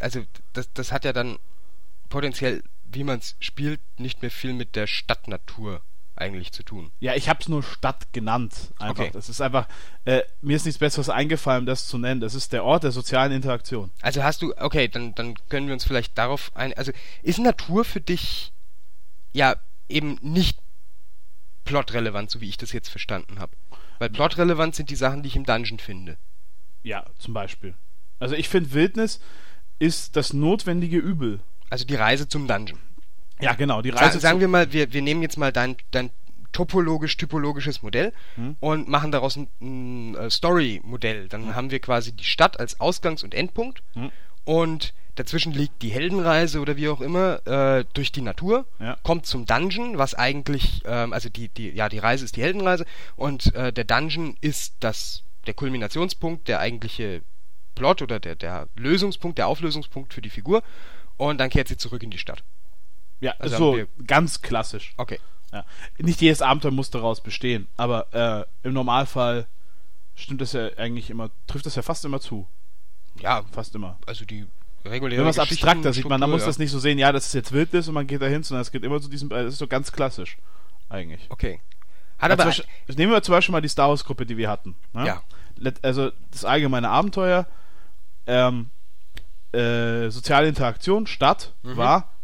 also 0.00 0.22
das, 0.52 0.72
das 0.72 0.92
hat 0.92 1.04
ja 1.04 1.12
dann 1.12 1.38
potenziell, 2.08 2.62
wie 2.84 3.04
man 3.04 3.18
es 3.18 3.36
spielt, 3.40 3.80
nicht 3.98 4.22
mehr 4.22 4.30
viel 4.30 4.52
mit 4.52 4.76
der 4.76 4.86
Stadtnatur 4.86 5.82
eigentlich 6.16 6.52
zu 6.52 6.62
tun. 6.62 6.92
Ja, 7.00 7.14
ich 7.14 7.28
habe 7.28 7.40
es 7.40 7.48
nur 7.48 7.62
Stadt 7.62 8.12
genannt. 8.12 8.72
Einfach. 8.78 9.04
Okay. 9.04 9.10
Das 9.12 9.28
ist 9.28 9.40
einfach, 9.40 9.66
äh, 10.04 10.22
mir 10.42 10.56
ist 10.56 10.64
nichts 10.64 10.78
Besseres 10.78 11.08
eingefallen, 11.08 11.66
das 11.66 11.88
zu 11.88 11.98
nennen. 11.98 12.20
Das 12.20 12.34
ist 12.34 12.52
der 12.52 12.64
Ort 12.64 12.84
der 12.84 12.92
sozialen 12.92 13.32
Interaktion. 13.32 13.90
Also 14.00 14.22
hast 14.22 14.42
du, 14.42 14.54
okay, 14.58 14.88
dann, 14.88 15.14
dann 15.14 15.34
können 15.48 15.66
wir 15.66 15.74
uns 15.74 15.84
vielleicht 15.84 16.16
darauf 16.16 16.52
ein, 16.54 16.72
also 16.74 16.92
ist 17.22 17.38
Natur 17.38 17.84
für 17.84 18.00
dich 18.00 18.52
ja 19.32 19.56
eben 19.88 20.18
nicht 20.22 20.58
plotrelevant, 21.64 22.30
so 22.30 22.40
wie 22.40 22.48
ich 22.48 22.56
das 22.56 22.72
jetzt 22.72 22.88
verstanden 22.88 23.38
habe. 23.38 23.52
Weil 23.98 24.10
plotrelevant 24.10 24.74
sind 24.74 24.90
die 24.90 24.96
Sachen, 24.96 25.22
die 25.22 25.28
ich 25.28 25.36
im 25.36 25.44
Dungeon 25.44 25.78
finde. 25.78 26.16
Ja, 26.82 27.06
zum 27.18 27.32
Beispiel. 27.34 27.74
Also 28.18 28.34
ich 28.34 28.48
finde, 28.48 28.72
Wildnis 28.72 29.20
ist 29.78 30.16
das 30.16 30.32
notwendige 30.32 30.98
Übel. 30.98 31.40
Also 31.70 31.84
die 31.84 31.94
Reise 31.94 32.28
zum 32.28 32.46
Dungeon. 32.46 32.78
Ja, 33.40 33.54
genau. 33.54 33.82
Die 33.82 33.90
Sa 33.90 33.96
Reise 33.96 34.20
sagen 34.20 34.36
zu- 34.38 34.40
wir 34.42 34.48
mal, 34.48 34.72
wir, 34.72 34.92
wir 34.92 35.02
nehmen 35.02 35.22
jetzt 35.22 35.38
mal 35.38 35.52
dein, 35.52 35.76
dein 35.90 36.10
topologisch-typologisches 36.52 37.82
Modell 37.82 38.12
Hm. 38.36 38.56
und 38.60 38.88
machen 38.88 39.10
daraus 39.10 39.36
ein, 39.36 39.48
ein 39.60 40.14
äh, 40.16 40.30
Story-Modell. 40.30 41.28
Dann 41.28 41.54
haben 41.54 41.70
wir 41.70 41.80
quasi 41.80 42.12
die 42.12 42.24
Stadt 42.24 42.60
als 42.60 42.78
Ausgangs- 42.80 43.24
und 43.24 43.34
Endpunkt 43.34 43.82
Hm. 43.94 44.10
und 44.44 44.94
dazwischen 45.16 45.52
liegt 45.52 45.82
die 45.82 45.90
Heldenreise 45.90 46.60
oder 46.60 46.76
wie 46.76 46.88
auch 46.88 47.00
immer 47.00 47.46
äh, 47.46 47.84
durch 47.94 48.10
die 48.12 48.20
Natur, 48.22 48.66
Ja. 48.80 48.96
kommt 49.02 49.26
zum 49.26 49.46
Dungeon, 49.46 49.96
was 49.98 50.14
eigentlich, 50.14 50.82
ähm, 50.84 51.12
also 51.12 51.28
die, 51.28 51.48
die, 51.48 51.70
ja, 51.70 51.88
die 51.88 51.98
Reise 51.98 52.24
ist 52.24 52.36
die 52.36 52.42
Heldenreise 52.42 52.84
und 53.16 53.54
äh, 53.54 53.72
der 53.72 53.84
Dungeon 53.84 54.36
ist 54.40 54.74
das, 54.80 55.22
der 55.46 55.54
Kulminationspunkt, 55.54 56.48
der 56.48 56.58
eigentliche 56.60 57.22
Plot 57.74 58.02
oder 58.02 58.20
der, 58.20 58.34
der 58.34 58.68
Lösungspunkt, 58.76 59.38
der 59.38 59.48
Auflösungspunkt 59.48 60.14
für 60.14 60.22
die 60.22 60.30
Figur 60.30 60.62
und 61.16 61.38
dann 61.38 61.50
kehrt 61.50 61.68
sie 61.68 61.76
zurück 61.76 62.02
in 62.02 62.10
die 62.10 62.18
Stadt. 62.18 62.42
ja, 63.20 63.34
also 63.38 63.56
so 63.56 63.76
wir- 63.76 63.88
ganz 64.06 64.42
klassisch. 64.42 64.94
Okay. 64.96 65.20
Ja. 65.52 65.64
Nicht 65.98 66.20
jedes 66.20 66.42
Abenteuer 66.42 66.72
muss 66.72 66.90
daraus 66.90 67.20
bestehen, 67.20 67.68
aber 67.76 68.46
äh, 68.62 68.66
im 68.66 68.72
Normalfall 68.74 69.46
stimmt 70.16 70.40
das 70.40 70.52
ja 70.52 70.68
eigentlich 70.76 71.10
immer, 71.10 71.30
trifft 71.46 71.66
das 71.66 71.76
ja 71.76 71.82
fast 71.82 72.04
immer 72.04 72.20
zu. 72.20 72.48
Ja, 73.20 73.44
Fast 73.52 73.74
immer. 73.76 73.96
also 74.06 74.24
die 74.24 74.46
reguläre 74.90 75.18
Wenn 75.18 75.24
man 75.24 75.30
es 75.30 75.38
abstrakter 75.38 75.92
sieht, 75.92 76.08
man, 76.08 76.20
dann 76.20 76.30
muss 76.30 76.42
ja. 76.42 76.46
das 76.46 76.58
nicht 76.58 76.70
so 76.70 76.78
sehen, 76.78 76.98
ja, 76.98 77.12
das 77.12 77.26
ist 77.26 77.34
jetzt 77.34 77.52
Wildnis 77.52 77.88
und 77.88 77.94
man 77.94 78.06
geht 78.06 78.22
dahin, 78.22 78.42
sondern 78.42 78.62
es 78.62 78.70
geht 78.70 78.84
immer 78.84 79.00
zu 79.00 79.08
diesem, 79.08 79.30
äh, 79.30 79.44
das 79.44 79.54
ist 79.54 79.58
so 79.58 79.66
ganz 79.66 79.92
klassisch. 79.92 80.36
Eigentlich. 80.88 81.26
Okay. 81.30 81.60
Hat 82.18 82.30
Ja, 82.30 82.34
aber 82.34 82.44
Beispiel, 82.44 82.66
nehmen 82.96 83.12
wir 83.12 83.22
zum 83.22 83.32
Beispiel 83.32 83.52
mal 83.52 83.60
die 83.60 83.68
Star 83.68 83.88
Wars 83.88 84.04
Gruppe, 84.04 84.26
die 84.26 84.36
wir 84.36 84.48
hatten. 84.48 84.76
Ne? 84.92 85.06
Ja. 85.06 85.22
Also 85.82 86.10
das 86.30 86.44
allgemeine 86.44 86.88
Abenteuer, 86.90 87.46
ähm, 88.26 88.70
äh, 89.52 90.10
soziale 90.10 90.48
Interaktion, 90.48 91.06
Stadt 91.06 91.52
Mhm. 91.62 91.76
war 91.76 92.14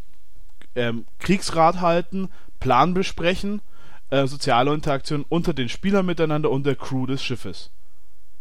ähm, 0.75 1.07
Kriegsrat 1.19 1.81
halten, 1.81 2.29
Plan 2.59 2.95
besprechen, 2.95 3.63
äh, 4.11 4.27
soziale 4.27 4.73
Interaktion 4.73 5.25
unter 5.29 5.55
den 5.55 5.69
Spielern 5.69 6.07
miteinander 6.07 6.51
und 6.51 6.65
der 6.65 6.77
Crew 6.77 7.07
des 7.07 7.23
Schiffes. 7.23 7.71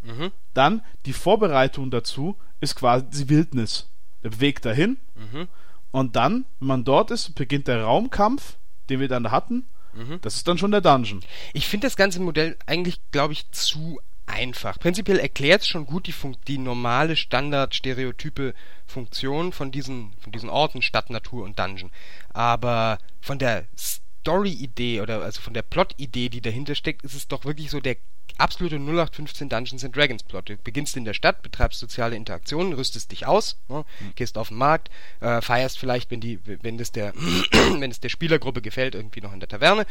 Mhm. 0.02 0.32
Dann 0.54 0.82
die 1.06 1.14
Vorbereitung 1.14 1.92
dazu 1.92 2.38
ist 2.60 2.76
quasi 2.76 3.06
die 3.10 3.30
Wildnis. 3.30 3.90
Der 4.24 4.40
Weg 4.40 4.62
dahin 4.62 4.98
Mhm. 5.16 5.48
und 5.92 6.16
dann, 6.16 6.46
wenn 6.60 6.68
man 6.68 6.84
dort 6.84 7.12
ist, 7.12 7.36
beginnt 7.36 7.68
der 7.68 7.84
Raumkampf, 7.84 8.58
den 8.90 9.00
wir 9.00 9.08
dann 9.08 9.24
da 9.24 9.32
hatten. 9.32 9.66
Mhm. 9.94 10.20
Das 10.22 10.36
ist 10.36 10.48
dann 10.48 10.58
schon 10.58 10.72
der 10.72 10.82
Dungeon. 10.82 11.22
Ich 11.54 11.68
finde 11.68 11.88
das 11.88 11.96
ganze 11.96 12.20
Modell 12.22 12.58
eigentlich, 12.66 13.00
glaube 13.12 13.34
ich, 13.34 13.50
zu 13.52 14.00
einfach. 14.28 14.78
Prinzipiell 14.80 15.18
erklärt 15.20 15.62
es 15.62 15.68
schon 15.68 15.86
gut 15.86 16.06
die, 16.06 16.12
Fun 16.12 16.38
die 16.48 16.60
normale 16.60 17.16
Standard-Stereotype 17.16 18.54
Funktion 18.86 19.52
von 19.52 19.72
diesen, 19.72 20.14
von 20.20 20.32
diesen 20.32 20.50
Orten, 20.50 20.82
Stadt, 20.82 21.10
Natur 21.10 21.44
und 21.44 21.58
Dungeon. 21.58 21.90
Aber 22.30 23.00
von 23.22 23.40
der 23.40 23.66
Story-Idee 23.78 25.02
oder 25.02 25.22
also 25.24 25.42
von 25.42 25.54
der 25.54 25.64
Plot-Idee, 25.64 26.30
die 26.30 26.42
dahinter 26.42 26.76
steckt, 26.76 27.04
ist 27.04 27.16
es 27.16 27.28
doch 27.28 27.46
wirklich 27.46 27.70
so 27.72 27.80
der 27.80 27.98
absolute 28.40 28.76
0815 28.76 29.50
Dungeons 29.50 29.84
and 29.84 29.96
Dragons 29.96 30.24
Plot. 30.24 30.50
Du 30.50 30.58
beginnst 30.58 30.98
in 30.98 31.06
der 31.06 31.14
Stadt, 31.14 31.42
betreibst 31.42 31.80
soziale 31.80 32.16
Interaktionen, 32.16 32.74
rüstest 32.74 33.12
dich 33.12 33.28
aus, 33.28 33.58
ne, 33.68 33.86
gehst 34.16 34.38
auf 34.38 34.50
den 34.50 34.58
Markt, 34.58 34.90
äh, 35.20 35.42
feierst 35.42 35.78
vielleicht, 35.78 36.12
wenn 36.12 36.22
die, 36.22 36.40
wenn 36.46 36.78
das 36.78 36.92
der, 36.92 37.14
wenn 37.80 37.92
es 37.92 38.00
der 38.00 38.10
Spielergruppe 38.10 38.62
gefällt, 38.62 38.96
irgendwie 38.96 39.22
noch 39.22 39.34
in 39.34 39.40
der 39.40 39.50
Taverne 39.50 39.86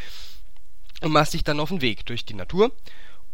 und 1.01 1.13
machst 1.13 1.35
dich 1.35 1.45
dann 1.45 1.61
auf 1.61 1.69
den 1.69 1.81
Weg 1.81 2.07
durch 2.07 2.25
die 2.25 2.35
Natur. 2.35 2.73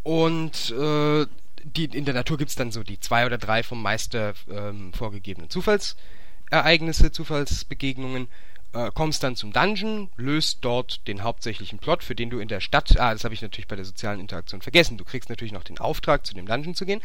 Und 0.03 0.71
äh, 0.71 1.27
die, 1.65 1.85
in 1.85 2.05
der 2.05 2.15
Natur 2.15 2.37
gibt's 2.37 2.57
dann 2.57 2.73
so 2.73 2.83
die 2.83 3.01
zwei 3.01 3.25
oder 3.25 3.39
drei 3.39 3.63
vom 3.63 3.81
Meister 3.81 4.35
ähm, 4.51 4.93
vorgegebenen 4.93 5.49
Zufallsereignisse, 5.49 7.11
Zufallsbegegnungen. 7.11 8.29
Äh, 8.75 8.91
kommst 8.93 9.23
dann 9.23 9.37
zum 9.37 9.53
Dungeon, 9.53 10.11
löst 10.17 10.59
dort 10.63 11.07
den 11.07 11.23
hauptsächlichen 11.23 11.79
Plot, 11.79 12.03
für 12.03 12.17
den 12.17 12.29
du 12.29 12.41
in 12.41 12.49
der 12.49 12.59
Stadt, 12.59 12.99
ah, 12.99 13.13
das 13.13 13.23
habe 13.23 13.33
ich 13.33 13.41
natürlich 13.41 13.69
bei 13.69 13.77
der 13.77 13.85
sozialen 13.85 14.19
Interaktion 14.19 14.63
vergessen, 14.63 14.99
du 14.99 15.05
kriegst 15.05 15.29
natürlich 15.29 15.53
noch 15.53 15.63
den 15.63 15.79
Auftrag, 15.79 16.27
zu 16.27 16.35
dem 16.35 16.47
Dungeon 16.47 16.75
zu 16.75 16.85
gehen, 16.85 17.01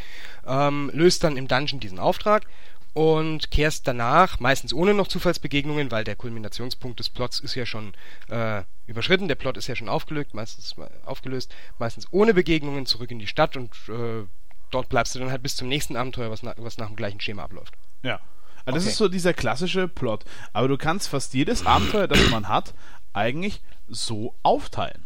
ähm, 0.47 0.89
löst 0.95 1.23
dann 1.23 1.37
im 1.37 1.47
Dungeon 1.47 1.79
diesen 1.79 1.99
Auftrag 1.99 2.47
und 2.93 3.51
kehrst 3.51 3.87
danach, 3.87 4.39
meistens 4.39 4.73
ohne 4.73 4.95
noch 4.95 5.07
Zufallsbegegnungen, 5.07 5.91
weil 5.91 6.03
der 6.03 6.15
Kulminationspunkt 6.15 6.99
des 6.99 7.09
Plots 7.09 7.39
ist 7.39 7.53
ja 7.53 7.67
schon 7.67 7.93
äh, 8.29 8.63
überschritten, 8.87 9.27
der 9.27 9.35
Plot 9.35 9.57
ist 9.57 9.67
ja 9.67 9.75
schon 9.75 9.89
aufgelöst, 9.89 10.33
meistens 10.33 10.75
aufgelöst, 11.05 11.53
meistens 11.77 12.07
ohne 12.09 12.33
Begegnungen 12.33 12.87
zurück 12.87 13.11
in 13.11 13.19
die 13.19 13.27
Stadt 13.27 13.55
und 13.55 13.75
äh, 13.89 14.25
dort 14.71 14.89
bleibst 14.89 15.13
du 15.13 15.19
dann 15.19 15.29
halt 15.29 15.43
bis 15.43 15.55
zum 15.55 15.67
nächsten 15.67 15.95
Abenteuer, 15.95 16.31
was, 16.31 16.41
na, 16.41 16.55
was 16.57 16.79
nach 16.79 16.87
dem 16.87 16.95
gleichen 16.95 17.21
Schema 17.21 17.43
abläuft. 17.43 17.75
Ja. 18.01 18.19
Also 18.65 18.75
Das 18.75 18.83
Okay. 18.83 18.91
ist 18.91 18.97
so 18.97 19.07
dieser 19.07 19.33
klassische 19.33 19.87
Plot. 19.87 20.25
Aber 20.53 20.67
du 20.67 20.77
kannst 20.77 21.07
fast 21.09 21.33
jedes 21.33 21.65
Abenteuer, 21.65 22.07
das 22.07 22.29
man 22.29 22.47
hat, 22.47 22.73
eigentlich 23.13 23.61
so 23.87 24.35
aufteilen. 24.43 25.03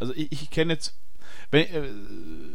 Also 0.00 0.12
ich, 0.14 0.32
ich 0.32 0.50
kenne 0.50 0.72
jetzt, 0.72 0.94
äh, 1.52 1.66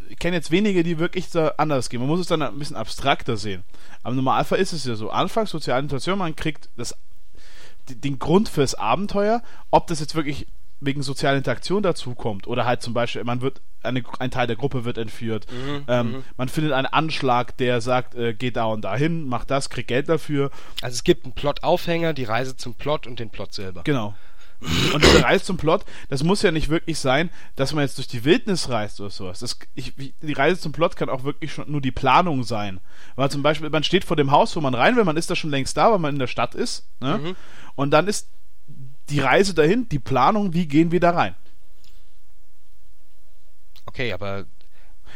ich 0.10 0.20
kenne 0.20 0.36
jetzt 0.36 0.52
wenige, 0.52 0.84
die 0.84 1.00
wirklich 1.00 1.30
so 1.30 1.50
anders 1.58 1.90
gehen. 1.90 2.00
Man 2.02 2.10
muss 2.10 2.20
es 2.20 2.28
dann 2.28 2.42
ein 2.42 2.60
bisschen 2.60 2.76
abstrakter 2.76 3.38
sehen. 3.38 3.64
Aber 4.04 4.16
Normalfall 4.16 4.60
ist 4.60 4.74
es 4.74 4.86
ja 4.86 4.96
so. 4.96 5.10
Anfangs 5.10 5.50
soziale 5.52 5.82
Interaktion, 5.82 6.20
man 6.20 6.36
kriegt 6.36 6.70
das, 6.76 6.96
den 7.88 8.20
Grund 8.20 8.50
fürs 8.50 8.76
Abenteuer, 8.76 9.42
ob 9.72 9.88
das 9.88 10.00
jetzt 10.00 10.16
wirklich 10.16 10.48
wegen 10.82 11.02
sozialer 11.02 11.38
Interaktion 11.38 11.84
dazukommt 11.84 12.48
oder 12.48 12.66
halt 12.66 12.82
zum 12.82 12.94
Beispiel, 12.94 13.24
man 13.24 13.42
wird 13.42 13.62
eine, 13.84 14.04
ein 14.20 14.32
Teil 14.32 14.48
der 14.48 14.56
Gruppe 14.56 14.86
wird 14.86 14.98
entführt, 14.98 15.48
ähm, 15.88 16.24
man 16.38 16.50
findet 16.50 16.74
einen 16.74 16.88
Anschlag, 16.88 17.56
der 17.58 17.82
sagt, 17.82 18.16
äh, 18.16 18.34
geht 18.34 18.56
da 18.56 18.66
und 18.66 18.82
dahin, 18.82 19.28
macht 19.28 19.52
das, 19.52 19.70
kriegt 19.70 19.88
Geld 19.88 20.10
dafür, 20.10 20.52
Also 20.82 20.96
es 20.96 21.04
gibt 21.04 21.26
einen 21.26 21.34
Plot-Aufhänger, 21.34 22.14
die 22.14 22.24
Reise 22.26 22.56
zum 22.58 22.74
Plot 22.76 23.08
und 23.08 23.20
den 23.20 23.30
Plot 23.30 23.54
selber. 23.54 23.82
genau. 23.84 24.16
Und 24.94 25.02
diese 25.02 25.24
Reise 25.24 25.46
zum 25.46 25.56
Plot, 25.56 25.86
das 26.10 26.22
muss 26.24 26.42
ja 26.42 26.52
nicht 26.52 26.68
wirklich 26.68 27.00
sein, 27.00 27.30
dass 27.56 27.74
man 27.74 27.84
jetzt 27.84 27.98
durch 27.98 28.10
die 28.10 28.26
Wildnis 28.26 28.68
reist 28.68 29.00
oder 29.00 29.10
sowas. 29.10 29.40
Das, 29.40 29.58
ich, 29.74 29.94
die 29.96 30.34
Reise 30.34 30.60
zum 30.60 30.74
Plot 30.74 30.98
kann 30.98 31.08
auch 31.08 31.24
wirklich 31.24 31.54
schon 31.54 31.72
nur 31.72 31.80
die 31.80 31.92
Planung 31.92 32.44
sein. 32.44 32.82
Weil 33.16 33.32
zum 33.32 33.42
Beispiel, 33.42 33.70
man 33.70 33.86
steht 33.86 34.04
vor 34.04 34.18
dem 34.18 34.32
Haus, 34.32 34.58
wo 34.58 34.60
man 34.62 34.74
rein 34.74 34.98
will, 34.98 35.06
man 35.06 35.16
ist 35.16 35.30
da 35.30 35.36
schon 35.38 35.50
längst 35.50 35.78
da, 35.78 35.92
weil 35.94 36.00
man 36.00 36.14
in 36.16 36.20
der 36.20 36.28
Stadt 36.28 36.56
ist. 36.56 36.90
Ne? 37.00 37.36
Und 37.76 37.92
dann 37.92 38.10
ist 38.10 38.28
die 39.10 39.20
Reise 39.20 39.54
dahin, 39.54 39.88
die 39.90 40.00
Planung, 40.00 40.54
wie 40.54 40.68
gehen 40.68 40.92
wir 40.92 41.00
da 41.00 41.12
rein. 41.12 41.36
Okay, 43.86 44.14
aber 44.14 44.44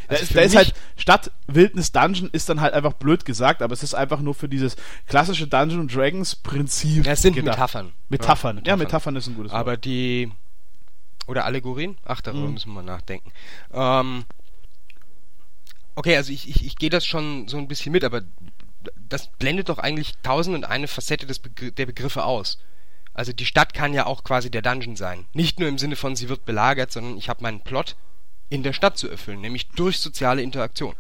Da 0.08 0.16
Also 0.16 0.24
ist, 0.24 0.28
für 0.30 0.34
da 0.36 0.42
ist 0.42 0.56
halt 0.56 0.74
Stadt 0.98 1.32
Wildnis 1.48 1.92
Dungeon 1.92 2.30
ist 2.32 2.50
dann 2.50 2.60
halt 2.62 2.74
einfach 2.74 2.94
blöd 2.94 3.24
gesagt, 3.26 3.62
aber 3.62 3.74
es 3.74 3.84
ist 3.84 3.94
einfach 3.94 4.20
nur 4.20 4.34
für 4.34 4.50
dieses 4.50 4.76
klassische 5.08 5.48
Dungeon 5.48 5.88
Dragons 5.88 6.36
Prinzip. 6.36 7.04
das 7.04 7.22
sind 7.22 7.36
gedacht. 7.36 7.56
Metaphern. 7.58 7.94
Metaphern. 8.10 8.58
Ja, 8.58 8.64
Ja, 8.72 8.76
Metaphern 8.78 9.16
ist 9.16 9.28
ein 9.28 9.36
gutes 9.36 9.52
Wort. 9.52 9.60
Aber 9.60 9.78
die 9.78 10.32
oder 11.28 11.46
Allegorien? 11.46 11.98
Ach, 12.04 12.20
darüber 12.22 12.48
Mhm. 12.48 12.54
müssen 12.54 12.70
wir 12.70 12.82
mal 12.82 12.84
nachdenken. 12.84 13.32
Ähm, 13.72 14.26
okay, 15.96 16.18
also 16.18 16.34
ich, 16.34 16.50
ich, 16.50 16.66
ich 16.66 16.76
gehe 16.76 16.90
das 16.90 17.06
schon 17.06 17.48
so 17.48 17.58
ein 17.58 17.68
bisschen 17.70 17.92
mit, 17.94 18.04
aber 18.04 18.24
das 19.08 19.28
blendet 19.40 19.70
doch 19.70 19.78
eigentlich 19.78 20.16
tausend 20.24 20.56
und 20.56 20.66
eine 20.66 20.88
Facette 20.90 21.26
des 21.26 21.40
Begr 21.40 21.72
der 21.72 21.86
Begriffe 21.86 22.26
aus. 22.26 22.58
Also 23.14 23.32
die 23.34 23.46
Stadt 23.46 23.74
kann 23.74 23.94
ja 23.94 24.06
auch 24.06 24.24
quasi 24.24 24.50
der 24.50 24.62
Dungeon 24.62 24.96
sein. 24.96 25.26
Nicht 25.34 25.60
nur 25.60 25.70
im 25.70 25.78
Sinne 25.78 25.96
von, 25.96 26.16
sie 26.16 26.30
wird 26.30 26.46
belagert, 26.46 26.92
sondern 26.92 27.18
ich 27.18 27.30
habe 27.30 27.44
meinen 27.44 27.62
Plot 27.62 27.96
in 28.50 28.64
der 28.64 28.74
Stadt 28.74 28.98
zu 28.98 29.10
erfüllen, 29.10 29.42
nämlich 29.42 29.70
durch 29.70 30.00
soziale 30.00 30.42
Interaktion. 30.42 30.96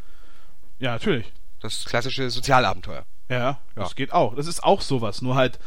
ja, 0.79 0.91
natürlich. 0.93 1.31
Das 1.59 1.85
klassische 1.85 2.29
Sozialabenteuer. 2.29 3.05
Ja, 3.29 3.57
das 3.75 3.95
geht 3.95 4.11
auch. 4.11 4.35
Das 4.35 4.47
ist 4.47 4.63
auch 4.63 4.81
sowas. 4.81 5.21
Nur 5.21 5.35
halt, 5.35 5.59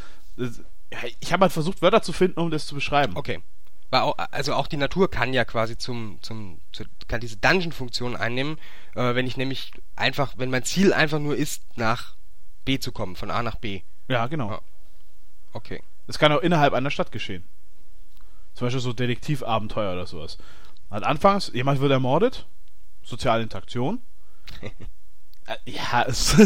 ich 1.20 1.32
habe 1.32 1.42
halt 1.42 1.52
versucht, 1.52 1.80
Wörter 1.80 2.02
zu 2.02 2.12
finden, 2.12 2.38
um 2.38 2.50
das 2.50 2.66
zu 2.66 2.74
beschreiben. 2.74 3.16
Okay. 3.16 3.40
Also 3.90 4.54
auch 4.54 4.66
die 4.66 4.76
Natur 4.76 5.10
kann 5.10 5.32
ja 5.32 5.46
quasi 5.46 5.78
zum, 5.78 6.18
zum, 6.20 6.60
zu, 6.72 6.84
kann 7.08 7.20
diese 7.20 7.38
Dungeon-Funktion 7.38 8.14
einnehmen, 8.14 8.58
äh, 8.94 9.14
wenn 9.14 9.26
ich 9.26 9.38
nämlich 9.38 9.72
einfach, 9.94 10.34
wenn 10.36 10.50
mein 10.50 10.64
Ziel 10.64 10.92
einfach 10.92 11.18
nur 11.18 11.34
ist, 11.34 11.62
nach 11.76 12.14
B 12.66 12.78
zu 12.78 12.92
kommen, 12.92 13.16
von 13.16 13.30
A 13.30 13.42
nach 13.42 13.54
B. 13.56 13.82
Ja, 14.08 14.26
genau. 14.26 14.50
Ja. 14.50 14.60
Okay. 15.54 15.82
Das 16.06 16.18
kann 16.18 16.32
auch 16.32 16.40
innerhalb 16.40 16.72
einer 16.72 16.90
Stadt 16.90 17.12
geschehen. 17.12 17.44
Zum 18.54 18.66
Beispiel 18.66 18.80
so 18.80 18.92
Detektivabenteuer 18.92 19.92
oder 19.92 20.06
sowas. 20.06 20.38
Halt 20.90 21.04
anfangs, 21.04 21.50
jemand 21.52 21.80
wird 21.80 21.92
ermordet, 21.92 22.46
soziale 23.02 23.42
Interaktion. 23.42 24.00
Äh, 25.48 25.58
ja, 25.70 26.02
ist 26.08 26.36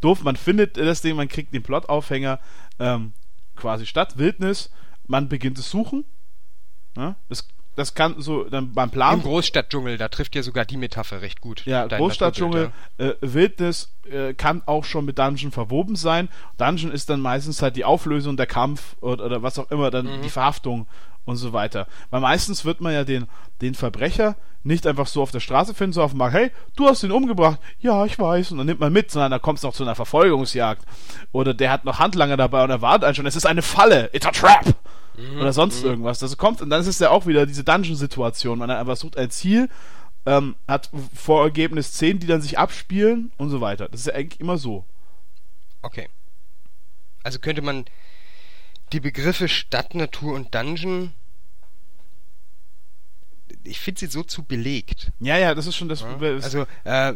doof, 0.00 0.22
man 0.22 0.36
findet 0.36 0.78
das 0.78 1.02
Ding, 1.02 1.14
man 1.14 1.28
kriegt 1.28 1.52
den 1.52 1.62
Plotaufhänger 1.62 2.40
ähm, 2.78 3.12
quasi 3.54 3.84
Stadt, 3.84 4.16
Wildnis, 4.16 4.70
man 5.06 5.28
beginnt 5.28 5.58
es 5.58 5.70
suchen. 5.70 6.06
Ja, 6.96 7.16
das, 7.28 7.46
das 7.76 7.94
kann 7.94 8.16
so 8.20 8.44
dann 8.44 8.72
beim 8.72 8.90
Plan. 8.90 9.14
Im 9.14 9.22
Großstadtdschungel, 9.22 9.98
da 9.98 10.08
trifft 10.08 10.34
ja 10.34 10.42
sogar 10.42 10.64
die 10.64 10.76
Metapher 10.76 11.20
recht 11.22 11.40
gut. 11.40 11.64
Ja, 11.66 11.86
Großstadtdschungel, 11.86 12.70
äh, 12.98 13.12
Wildnis 13.20 13.94
äh, 14.10 14.34
kann 14.34 14.62
auch 14.66 14.84
schon 14.84 15.04
mit 15.04 15.18
Dungeon 15.18 15.52
verwoben 15.52 15.94
sein. 15.96 16.28
Dungeon 16.58 16.90
ist 16.90 17.10
dann 17.10 17.20
meistens 17.20 17.62
halt 17.62 17.76
die 17.76 17.84
Auflösung, 17.84 18.36
der 18.36 18.46
Kampf 18.46 18.96
oder, 19.00 19.26
oder 19.26 19.42
was 19.42 19.58
auch 19.58 19.70
immer, 19.70 19.90
dann 19.90 20.06
Mhm. 20.06 20.22
die 20.22 20.30
Verhaftung 20.30 20.86
und 21.24 21.36
so 21.36 21.52
weiter. 21.52 21.86
Weil 22.10 22.20
meistens 22.20 22.64
wird 22.64 22.80
man 22.80 22.92
ja 22.94 23.04
den, 23.04 23.26
den 23.60 23.74
Verbrecher 23.74 24.36
nicht 24.62 24.86
einfach 24.86 25.06
so 25.06 25.22
auf 25.22 25.30
der 25.30 25.40
Straße 25.40 25.74
finden, 25.74 25.92
so 25.92 26.02
auf 26.02 26.10
dem 26.10 26.18
Markt, 26.18 26.34
hey, 26.34 26.50
du 26.76 26.86
hast 26.86 27.02
ihn 27.04 27.12
umgebracht. 27.12 27.60
Ja, 27.78 28.04
ich 28.04 28.18
weiß. 28.18 28.50
Und 28.52 28.58
dann 28.58 28.66
nimmt 28.66 28.80
man 28.80 28.92
mit, 28.92 29.10
sondern 29.12 29.30
da 29.30 29.38
kommt 29.38 29.58
es 29.58 29.62
noch 29.62 29.72
zu 29.74 29.84
einer 29.84 29.94
Verfolgungsjagd. 29.94 30.82
Oder 31.32 31.54
der 31.54 31.70
hat 31.70 31.84
noch 31.84 31.98
Handlanger 32.00 32.36
dabei 32.36 32.64
und 32.64 32.70
er 32.70 32.82
wartet 32.82 33.04
einen 33.04 33.14
schon, 33.14 33.26
es 33.26 33.36
ist 33.36 33.46
eine 33.46 33.62
Falle, 33.62 34.10
it's 34.12 34.26
a 34.26 34.30
trap. 34.32 34.74
Oder 35.38 35.52
sonst 35.52 35.82
irgendwas. 35.84 36.18
Das 36.18 36.36
kommt, 36.36 36.60
und 36.62 36.70
dann 36.70 36.80
ist 36.80 36.86
es 36.86 36.98
ja 36.98 37.10
auch 37.10 37.26
wieder 37.26 37.46
diese 37.46 37.64
Dungeon-Situation. 37.64 38.58
Man 38.58 38.70
einfach 38.70 38.96
sucht 38.96 39.16
ein 39.16 39.30
Ziel, 39.30 39.68
ähm, 40.26 40.56
hat 40.68 40.90
vorgegebene 41.14 41.82
Szenen, 41.82 42.18
die 42.20 42.26
dann 42.26 42.42
sich 42.42 42.58
abspielen 42.58 43.32
und 43.36 43.50
so 43.50 43.60
weiter. 43.60 43.88
Das 43.88 44.00
ist 44.00 44.06
ja 44.06 44.14
eigentlich 44.14 44.40
immer 44.40 44.58
so. 44.58 44.84
Okay. 45.82 46.08
Also 47.22 47.38
könnte 47.38 47.62
man 47.62 47.84
die 48.92 49.00
Begriffe 49.00 49.48
Stadt, 49.48 49.94
Natur 49.94 50.34
und 50.34 50.54
Dungeon. 50.54 51.12
Ich 53.64 53.80
finde 53.80 54.00
sie 54.00 54.06
so 54.06 54.22
zu 54.22 54.44
belegt. 54.44 55.12
Ja, 55.18 55.36
ja, 55.36 55.54
das 55.54 55.66
ist 55.66 55.76
schon 55.76 55.88
das. 55.88 56.02
Ja? 56.02 56.16
Also 56.20 56.66
äh, 56.84 57.14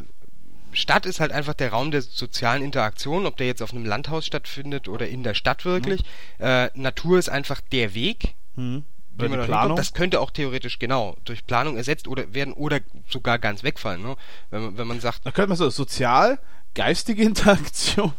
Stadt 0.72 1.06
ist 1.06 1.20
halt 1.20 1.32
einfach 1.32 1.54
der 1.54 1.70
Raum 1.70 1.90
der 1.90 2.02
sozialen 2.02 2.62
Interaktion, 2.62 3.26
ob 3.26 3.36
der 3.36 3.46
jetzt 3.46 3.62
auf 3.62 3.72
einem 3.72 3.84
Landhaus 3.84 4.26
stattfindet 4.26 4.88
oder 4.88 5.08
in 5.08 5.22
der 5.22 5.34
Stadt 5.34 5.64
wirklich. 5.64 6.02
Äh, 6.38 6.70
Natur 6.74 7.18
ist 7.18 7.28
einfach 7.28 7.60
der 7.60 7.94
Weg, 7.94 8.34
hm. 8.56 8.84
Planung. 9.18 9.42
hinkommt. 9.42 9.78
Das 9.78 9.92
könnte 9.92 10.20
auch 10.20 10.30
theoretisch 10.30 10.78
genau 10.78 11.16
durch 11.24 11.44
Planung 11.46 11.76
ersetzt 11.76 12.08
oder 12.08 12.32
werden 12.32 12.54
oder 12.54 12.80
sogar 13.08 13.38
ganz 13.38 13.62
wegfallen. 13.62 14.02
Ne? 14.02 14.16
Wenn, 14.50 14.62
man- 14.62 14.78
wenn 14.78 14.86
man 14.86 15.00
sagt, 15.00 15.26
Da 15.26 15.30
könnte 15.30 15.48
man 15.50 15.58
so 15.58 15.68
sozial, 15.68 16.38
geistige 16.74 17.22
Interaktion, 17.24 18.12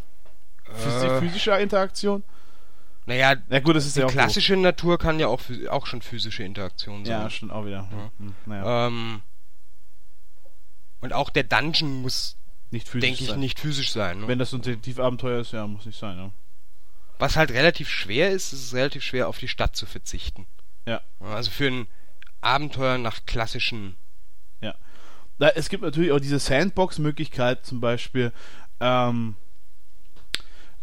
Äh. 0.65 1.19
physische 1.19 1.51
Interaktion. 1.53 2.23
naja, 3.07 3.33
Ja 3.49 3.59
gut, 3.61 3.75
das 3.75 3.85
ist 3.87 3.95
die 3.95 4.01
ja 4.01 4.05
auch 4.05 4.11
klassische 4.11 4.55
Natur 4.57 4.99
kann 4.99 5.19
ja 5.19 5.27
auch, 5.27 5.41
auch 5.69 5.87
schon 5.87 6.01
physische 6.03 6.43
Interaktion 6.43 7.03
sein. 7.05 7.21
Ja, 7.21 7.29
stimmt 7.31 7.51
auch 7.51 7.65
wieder. 7.65 7.89
Hm, 8.19 8.35
Naja, 8.45 8.87
Ähm, 8.87 9.21
und 10.99 11.13
auch 11.13 11.29
der 11.31 11.43
Dungeon 11.43 12.01
muss, 12.03 12.37
nicht 12.71 12.87
physisch 12.87 13.07
denke 13.07 13.23
ich, 13.23 13.29
sein. 13.29 13.39
nicht 13.39 13.59
physisch 13.59 13.91
sein. 13.91 14.21
Ne? 14.21 14.27
Wenn 14.27 14.39
das 14.39 14.51
so 14.51 14.57
ein 14.57 14.61
Detektivabenteuer 14.61 15.41
ist, 15.41 15.53
ja, 15.53 15.67
muss 15.67 15.85
nicht 15.85 15.99
sein. 15.99 16.17
Ja. 16.17 16.31
Was 17.19 17.35
halt 17.35 17.51
relativ 17.51 17.89
schwer 17.89 18.31
ist, 18.31 18.53
ist 18.53 18.65
es 18.65 18.73
relativ 18.73 19.03
schwer, 19.03 19.27
auf 19.27 19.37
die 19.37 19.47
Stadt 19.47 19.75
zu 19.75 19.85
verzichten. 19.85 20.47
Ja. 20.85 21.01
Also 21.19 21.51
für 21.51 21.67
ein 21.67 21.87
Abenteuer 22.41 22.97
nach 22.97 23.25
klassischen. 23.25 23.95
Da, 25.41 25.49
es 25.49 25.69
gibt 25.69 25.81
natürlich 25.81 26.11
auch 26.11 26.19
diese 26.19 26.37
Sandbox-Möglichkeit 26.37 27.65
zum 27.65 27.81
Beispiel. 27.81 28.31
Ähm, 28.79 29.35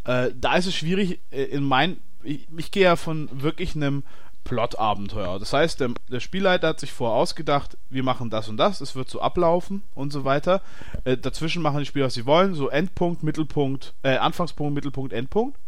äh, 0.03 0.33
da 0.35 0.57
ist 0.57 0.67
es 0.67 0.75
schwierig, 0.75 1.21
äh, 1.31 1.45
in 1.45 1.63
mein. 1.63 1.99
Ich, 2.25 2.49
ich 2.57 2.73
gehe 2.73 2.83
ja 2.83 2.97
von 2.97 3.29
wirklich 3.31 3.77
einem 3.77 4.03
Plot-Abenteuer. 4.49 5.39
Das 5.39 5.53
heißt, 5.53 5.81
der, 5.81 5.91
der 6.11 6.21
Spielleiter 6.21 6.69
hat 6.69 6.81
sich 6.81 6.91
vorher 6.91 7.17
ausgedacht, 7.17 7.77
wir 7.91 8.03
machen 8.03 8.31
das 8.31 8.49
und 8.49 8.57
das, 8.57 8.81
es 8.81 8.97
wird 8.97 9.11
so 9.11 9.21
ablaufen 9.21 9.83
und 9.95 10.11
so 10.13 10.25
weiter. 10.25 10.63
Äh, 11.05 11.19
dazwischen 11.19 11.63
machen 11.63 11.81
die 11.81 11.87
Spieler, 11.87 12.07
was 12.07 12.15
sie 12.15 12.27
wollen, 12.27 12.55
so 12.55 12.71
Endpunkt, 12.71 13.23
Mittelpunkt, 13.23 13.95
äh, 14.03 14.17
Anfangspunkt, 14.17 14.75
Mittelpunkt, 14.75 15.13
Endpunkt. 15.13 15.59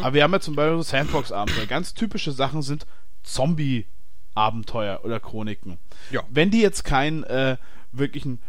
Aber 0.00 0.14
wir 0.14 0.22
haben 0.22 0.32
ja 0.32 0.40
zum 0.40 0.54
Beispiel 0.54 0.76
so 0.76 0.82
Sandbox-Abenteuer. 0.82 1.66
Ganz 1.66 1.94
typische 1.94 2.30
Sachen 2.30 2.62
sind 2.62 2.86
Zombie-Abenteuer 3.24 5.00
oder 5.02 5.18
Chroniken. 5.18 5.78
Ja. 6.10 6.22
Wenn 6.28 6.50
die 6.50 6.60
jetzt 6.60 6.84
kein 6.84 7.24
äh, 7.24 7.56
wirklichen 7.90 8.40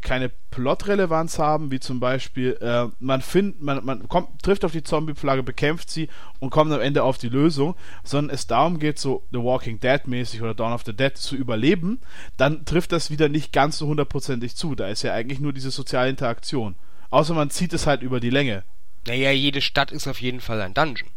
keine 0.00 0.30
Plot-Relevanz 0.50 1.38
haben, 1.38 1.70
wie 1.70 1.80
zum 1.80 2.00
Beispiel, 2.00 2.56
äh, 2.60 2.86
man 2.98 3.22
findet, 3.22 3.62
man, 3.62 3.84
man 3.84 4.08
kommt, 4.08 4.42
trifft 4.42 4.64
auf 4.64 4.72
die 4.72 4.82
Zombie-Flagge, 4.82 5.42
bekämpft 5.42 5.90
sie 5.90 6.08
und 6.40 6.50
kommt 6.50 6.72
am 6.72 6.80
Ende 6.80 7.02
auf 7.02 7.18
die 7.18 7.28
Lösung, 7.28 7.74
sondern 8.02 8.34
es 8.34 8.46
darum 8.46 8.78
geht, 8.78 8.98
so 8.98 9.26
The 9.32 9.38
Walking 9.38 9.80
Dead-mäßig 9.80 10.42
oder 10.42 10.54
Dawn 10.54 10.72
of 10.72 10.84
the 10.84 10.94
Dead 10.94 11.16
zu 11.16 11.36
überleben, 11.36 12.00
dann 12.36 12.64
trifft 12.64 12.92
das 12.92 13.10
wieder 13.10 13.28
nicht 13.28 13.52
ganz 13.52 13.78
so 13.78 13.86
hundertprozentig 13.86 14.56
zu. 14.56 14.74
Da 14.74 14.88
ist 14.88 15.02
ja 15.02 15.12
eigentlich 15.12 15.40
nur 15.40 15.52
diese 15.52 15.70
soziale 15.70 16.10
Interaktion. 16.10 16.76
Außer 17.10 17.34
man 17.34 17.50
zieht 17.50 17.72
es 17.72 17.86
halt 17.86 18.02
über 18.02 18.20
die 18.20 18.30
Länge. 18.30 18.64
Naja, 19.06 19.30
jede 19.30 19.60
Stadt 19.60 19.92
ist 19.92 20.08
auf 20.08 20.20
jeden 20.20 20.40
Fall 20.40 20.60
ein 20.60 20.74
Dungeon. 20.74 21.10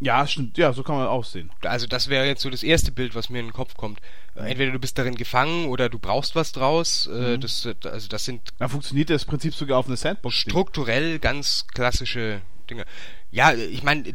Ja, 0.00 0.26
stimmt, 0.26 0.56
ja, 0.56 0.72
so 0.72 0.82
kann 0.82 0.96
man 0.96 1.06
auch 1.06 1.24
sehen. 1.24 1.50
Also 1.62 1.86
das 1.86 2.08
wäre 2.08 2.26
jetzt 2.26 2.40
so 2.40 2.48
das 2.48 2.62
erste 2.62 2.90
Bild, 2.90 3.14
was 3.14 3.28
mir 3.28 3.40
in 3.40 3.46
den 3.46 3.52
Kopf 3.52 3.74
kommt. 3.74 4.00
Äh, 4.36 4.50
Entweder 4.50 4.72
du 4.72 4.78
bist 4.78 4.96
darin 4.98 5.14
gefangen 5.14 5.66
oder 5.66 5.88
du 5.88 5.98
brauchst 5.98 6.34
was 6.34 6.52
draus. 6.52 7.06
Äh, 7.06 7.36
Mhm. 7.36 7.40
das, 7.40 7.68
also 7.84 8.08
das 8.08 8.24
sind 8.24 8.48
Dann 8.58 8.68
funktioniert 8.68 9.10
das 9.10 9.24
Prinzip 9.24 9.54
sogar 9.54 9.78
auf 9.78 9.86
eine 9.86 9.96
Sandbox. 9.96 10.34
strukturell 10.34 11.18
ganz 11.18 11.66
klassische 11.74 12.40
Dinge. 12.68 12.84
Ja, 13.30 13.52
ich 13.52 13.82
meine, 13.82 14.14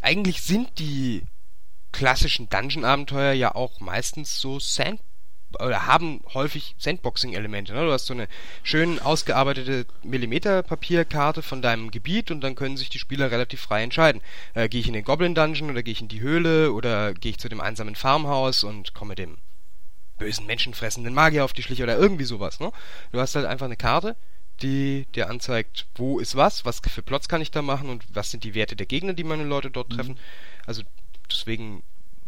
eigentlich 0.00 0.42
sind 0.42 0.78
die 0.78 1.22
klassischen 1.92 2.48
Dungeon-Abenteuer 2.48 3.32
ja 3.32 3.54
auch 3.54 3.80
meistens 3.80 4.40
so 4.40 4.60
Sand 4.60 5.00
oder 5.58 5.86
haben 5.86 6.22
häufig 6.32 6.74
Sandboxing-Elemente. 6.78 7.72
Ne? 7.72 7.84
Du 7.84 7.92
hast 7.92 8.06
so 8.06 8.14
eine 8.14 8.28
schön 8.62 8.98
ausgearbeitete 9.00 9.86
Millimeterpapierkarte 10.02 11.42
von 11.42 11.62
deinem 11.62 11.90
Gebiet 11.90 12.30
und 12.30 12.40
dann 12.40 12.54
können 12.54 12.76
sich 12.76 12.88
die 12.88 12.98
Spieler 12.98 13.30
relativ 13.30 13.60
frei 13.60 13.82
entscheiden. 13.82 14.22
Äh, 14.54 14.68
gehe 14.68 14.80
ich 14.80 14.86
in 14.86 14.92
den 14.92 15.04
Goblin-Dungeon 15.04 15.70
oder 15.70 15.82
gehe 15.82 15.92
ich 15.92 16.00
in 16.00 16.08
die 16.08 16.20
Höhle 16.20 16.72
oder 16.72 17.14
gehe 17.14 17.30
ich 17.30 17.38
zu 17.38 17.48
dem 17.48 17.60
einsamen 17.60 17.96
Farmhaus 17.96 18.64
und 18.64 18.94
komme 18.94 19.14
dem 19.14 19.38
bösen 20.18 20.46
menschenfressenden 20.46 21.14
Magier 21.14 21.44
auf 21.44 21.52
die 21.52 21.62
Schliche 21.62 21.82
oder 21.82 21.98
irgendwie 21.98 22.24
sowas. 22.24 22.60
Ne? 22.60 22.70
Du 23.10 23.18
hast 23.18 23.34
halt 23.34 23.46
einfach 23.46 23.66
eine 23.66 23.76
Karte, 23.76 24.16
die 24.62 25.06
dir 25.14 25.28
anzeigt, 25.28 25.86
wo 25.96 26.18
ist 26.20 26.36
was, 26.36 26.64
was 26.64 26.80
für 26.80 27.02
Plots 27.02 27.28
kann 27.28 27.40
ich 27.40 27.50
da 27.50 27.62
machen 27.62 27.88
und 27.88 28.04
was 28.14 28.30
sind 28.30 28.44
die 28.44 28.54
Werte 28.54 28.76
der 28.76 28.86
Gegner, 28.86 29.14
die 29.14 29.24
meine 29.24 29.44
Leute 29.44 29.70
dort 29.70 29.90
treffen. 29.90 30.18
Also 30.66 30.82
deswegen, 31.30 31.82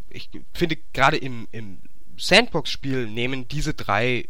ich 0.09 0.31
finde 0.55 0.79
gerade 0.93 1.19
im, 1.19 1.47
im 1.53 1.79
Sandbox-Spiel 2.17 3.07
nehmen 3.07 3.49
diese 3.49 3.75
drei 3.75 4.29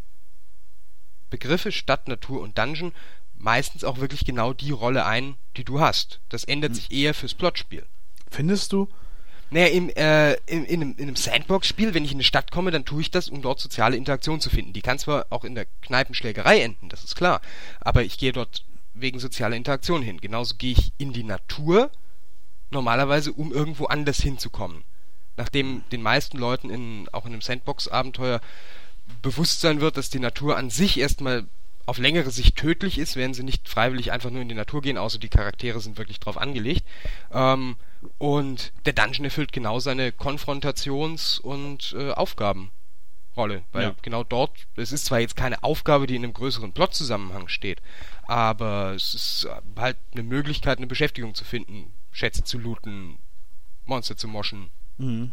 Begriffe 1.30 1.72
Stadt, 1.72 2.08
Natur 2.08 2.40
und 2.40 2.58
Dungeon 2.58 2.92
meistens 3.36 3.84
auch 3.84 3.98
wirklich 3.98 4.24
genau 4.24 4.52
die 4.52 4.70
Rolle 4.70 5.04
ein, 5.04 5.36
die 5.56 5.64
du 5.64 5.80
hast. 5.80 6.20
Das 6.28 6.44
ändert 6.44 6.74
sich 6.74 6.92
eher 6.92 7.14
fürs 7.14 7.34
Plotspiel. 7.34 7.84
Findest 8.30 8.72
du? 8.72 8.88
Naja, 9.50 9.66
im, 9.66 9.90
äh, 9.90 10.34
in, 10.46 10.64
in, 10.64 10.80
einem, 10.80 10.94
in 10.96 11.02
einem 11.02 11.16
Sandbox-Spiel, 11.16 11.92
wenn 11.92 12.04
ich 12.04 12.12
in 12.12 12.16
eine 12.16 12.24
Stadt 12.24 12.50
komme, 12.50 12.70
dann 12.70 12.86
tue 12.86 13.02
ich 13.02 13.10
das, 13.10 13.28
um 13.28 13.42
dort 13.42 13.60
soziale 13.60 13.96
Interaktion 13.96 14.40
zu 14.40 14.48
finden. 14.48 14.72
Die 14.72 14.80
kann 14.80 14.98
zwar 14.98 15.26
auch 15.28 15.44
in 15.44 15.54
der 15.54 15.66
Kneipenschlägerei 15.82 16.60
enden, 16.62 16.88
das 16.88 17.04
ist 17.04 17.16
klar, 17.16 17.42
aber 17.80 18.02
ich 18.02 18.16
gehe 18.16 18.32
dort 18.32 18.64
wegen 18.94 19.18
sozialer 19.18 19.56
Interaktion 19.56 20.02
hin. 20.02 20.20
Genauso 20.20 20.54
gehe 20.56 20.72
ich 20.72 20.92
in 20.96 21.12
die 21.12 21.24
Natur, 21.24 21.90
normalerweise, 22.70 23.32
um 23.32 23.52
irgendwo 23.52 23.86
anders 23.86 24.22
hinzukommen. 24.22 24.84
Nachdem 25.36 25.82
den 25.90 26.02
meisten 26.02 26.38
Leuten 26.38 26.70
in, 26.70 27.08
auch 27.12 27.24
in 27.24 27.32
einem 27.32 27.40
Sandbox-Abenteuer 27.40 28.40
bewusst 29.22 29.60
sein 29.60 29.80
wird, 29.80 29.96
dass 29.96 30.10
die 30.10 30.20
Natur 30.20 30.56
an 30.56 30.70
sich 30.70 30.98
erstmal 30.98 31.46
auf 31.86 31.98
längere 31.98 32.30
Sicht 32.30 32.56
tödlich 32.56 32.98
ist, 32.98 33.16
werden 33.16 33.34
sie 33.34 33.42
nicht 33.42 33.68
freiwillig 33.68 34.12
einfach 34.12 34.30
nur 34.30 34.42
in 34.42 34.48
die 34.48 34.54
Natur 34.54 34.82
gehen, 34.82 34.98
außer 34.98 35.18
die 35.18 35.28
Charaktere 35.28 35.80
sind 35.80 35.98
wirklich 35.98 36.20
drauf 36.20 36.38
angelegt. 36.38 36.84
Ähm, 37.32 37.76
und 38.18 38.72
der 38.86 38.92
Dungeon 38.92 39.24
erfüllt 39.24 39.52
genau 39.52 39.80
seine 39.80 40.10
Konfrontations- 40.10 41.40
und 41.40 41.94
äh, 41.98 42.12
Aufgabenrolle. 42.12 43.62
Weil 43.72 43.82
Ja. 43.82 43.94
genau 44.02 44.22
dort, 44.22 44.52
es 44.76 44.92
ist 44.92 45.06
zwar 45.06 45.20
jetzt 45.20 45.36
keine 45.36 45.62
Aufgabe, 45.64 46.06
die 46.06 46.16
in 46.16 46.24
einem 46.24 46.34
größeren 46.34 46.72
Plotzusammenhang 46.72 47.48
steht, 47.48 47.80
aber 48.26 48.92
es 48.94 49.14
ist 49.14 49.44
äh, 49.46 49.80
halt 49.80 49.96
eine 50.12 50.22
Möglichkeit, 50.22 50.78
eine 50.78 50.86
Beschäftigung 50.86 51.34
zu 51.34 51.44
finden, 51.44 51.92
Schätze 52.12 52.44
zu 52.44 52.58
looten, 52.58 53.18
Monster 53.86 54.16
zu 54.16 54.28
moschen. 54.28 54.70
Mhm. 54.98 55.32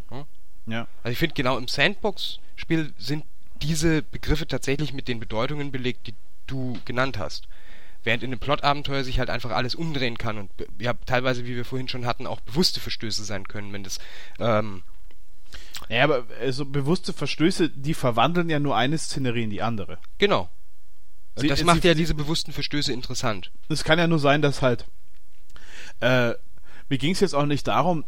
Ja. 0.66 0.86
Also 1.02 1.12
ich 1.12 1.18
finde 1.18 1.34
genau 1.34 1.56
im 1.58 1.68
Sandbox-Spiel 1.68 2.92
sind 2.98 3.24
diese 3.62 4.02
Begriffe 4.02 4.46
tatsächlich 4.46 4.92
mit 4.92 5.08
den 5.08 5.20
Bedeutungen 5.20 5.70
belegt, 5.72 6.06
die 6.06 6.14
du 6.46 6.78
genannt 6.84 7.18
hast. 7.18 7.46
Während 8.02 8.22
in 8.22 8.30
einem 8.30 8.40
Plot-Abenteuer 8.40 9.04
sich 9.04 9.18
halt 9.18 9.28
einfach 9.28 9.50
alles 9.50 9.74
umdrehen 9.74 10.16
kann 10.16 10.38
und 10.38 10.50
ja 10.78 10.94
teilweise, 11.04 11.44
wie 11.44 11.54
wir 11.56 11.64
vorhin 11.66 11.88
schon 11.88 12.06
hatten, 12.06 12.26
auch 12.26 12.40
bewusste 12.40 12.80
Verstöße 12.80 13.24
sein 13.24 13.46
können, 13.46 13.72
wenn 13.74 13.84
das 13.84 13.98
ähm, 14.38 14.82
Ja, 15.90 16.04
aber 16.04 16.24
äh, 16.40 16.52
so 16.52 16.64
bewusste 16.64 17.12
Verstöße, 17.12 17.68
die 17.68 17.92
verwandeln 17.94 18.48
ja 18.48 18.58
nur 18.58 18.76
eine 18.76 18.96
Szenerie 18.96 19.42
in 19.44 19.50
die 19.50 19.62
andere. 19.62 19.98
genau. 20.18 20.48
Sie- 21.36 21.46
das 21.48 21.60
sie- 21.60 21.64
macht 21.64 21.84
ja 21.84 21.94
diese 21.94 22.14
bewussten 22.14 22.52
Verstöße 22.52 22.92
interessant. 22.92 23.50
Es 23.68 23.84
kann 23.84 23.98
ja 23.98 24.06
nur 24.06 24.18
sein, 24.18 24.42
dass 24.42 24.62
halt. 24.62 24.84
Äh, 26.00 26.30
mir 26.88 26.98
ging 26.98 27.12
es 27.12 27.20
jetzt 27.20 27.34
auch 27.34 27.46
nicht 27.46 27.66
darum, 27.68 28.04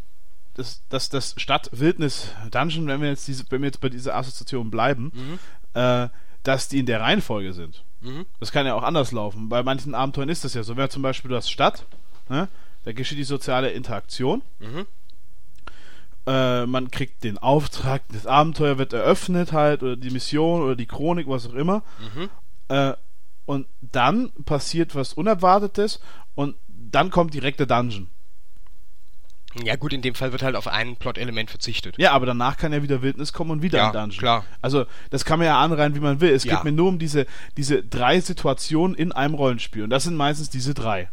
dass, 0.55 0.83
dass 0.88 1.09
das 1.09 1.35
Stadt-Wildnis-Dungeon, 1.37 2.87
wenn 2.87 3.01
wir 3.01 3.09
jetzt 3.09 3.27
diese, 3.27 3.45
wenn 3.51 3.62
wir 3.62 3.69
jetzt 3.69 3.81
bei 3.81 3.88
dieser 3.88 4.17
Assoziation 4.17 4.71
bleiben, 4.71 5.12
äh, 5.75 6.09
dass 6.43 6.69
die 6.69 6.81
in 6.81 6.87
der 6.87 7.01
Reihenfolge 7.01 7.53
sind. 7.53 7.85
Mhm. 8.01 8.27
Das 8.41 8.53
kann 8.53 8.67
ja 8.67 8.75
auch 8.75 8.83
anders 8.83 9.12
laufen. 9.12 9.49
Bei 9.49 9.62
manchen 9.62 9.95
Abenteuern 9.95 10.29
ist 10.29 10.45
das 10.45 10.55
ja 10.55 10.62
so. 10.62 10.77
Wenn 10.77 10.91
zum 10.91 11.03
Beispiel 11.03 11.31
du 11.31 11.37
hast 11.37 11.51
Stadt, 11.51 11.87
ne, 12.29 12.49
da 12.85 12.93
geschieht 12.93 13.19
die 13.19 13.25
soziale 13.25 13.71
Interaktion. 13.71 14.43
Mhm. 14.59 14.87
Äh, 16.27 16.67
man 16.67 16.91
kriegt 16.91 17.25
den 17.25 17.38
Auftrag, 17.38 18.03
das 18.12 18.27
Abenteuer 18.27 18.79
wird 18.79 18.93
eröffnet 18.93 19.53
halt, 19.53 19.83
oder 19.83 19.97
die 19.97 20.11
Mission 20.11 20.62
oder 20.62 20.77
die 20.77 20.87
Chronik, 20.87 21.29
was 21.29 21.49
auch 21.49 21.55
immer. 21.55 21.83
Mhm. 22.15 22.29
Äh, 22.69 22.95
und 23.45 23.67
dann 23.81 24.31
passiert 24.45 24.95
was 24.95 25.15
Unerwartetes 25.15 26.01
und 26.35 26.57
dann 26.69 27.11
kommt 27.11 27.35
direkt 27.35 27.59
der 27.61 27.67
Dungeon. 27.67 28.09
Ja 29.62 29.77
gut, 29.77 29.93
in 29.93 30.01
dem 30.03 30.15
Fall 30.15 30.33
wird 30.33 30.43
halt 30.43 30.57
auf 30.57 30.67
ein 30.67 30.97
Plot-Element 30.97 31.51
verzichtet. 31.51 31.97
Ja, 31.99 32.12
aber 32.12 32.25
danach 32.27 32.57
kann 32.57 32.73
ja 32.73 32.83
wieder 32.83 33.03
Wildnis 33.03 33.33
kommen 33.35 33.51
und 33.51 33.62
wieder 33.62 33.79
Ja, 33.79 33.87
ein 33.88 33.93
Dungeon. 33.93 34.19
klar. 34.19 34.45
Also, 34.62 34.87
das 35.11 35.25
kann 35.27 35.38
man 35.38 35.47
ja 35.47 35.61
anreihen, 35.61 35.95
wie 35.95 36.01
man 36.01 36.21
will. 36.21 36.31
Es 36.33 36.45
Ja. 36.45 36.55
geht 36.57 36.65
mir 36.65 36.73
nur 36.73 36.88
um 36.88 36.99
diese, 36.99 37.27
diese 37.59 37.83
drei 37.83 38.19
Situationen 38.21 38.97
in 38.97 39.12
einem 39.12 39.35
Rollenspiel. 39.35 39.83
Und 39.85 39.91
das 39.91 40.05
sind 40.05 40.17
meistens 40.17 40.49
diese 40.49 40.73
drei. 40.75 41.11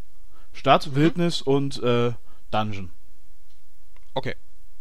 Stadt, 0.53 0.95
Wildnis 0.95 1.41
und 1.41 1.83
äh, 1.83 2.13
Dungeon. 2.51 2.91
Okay. 4.13 4.35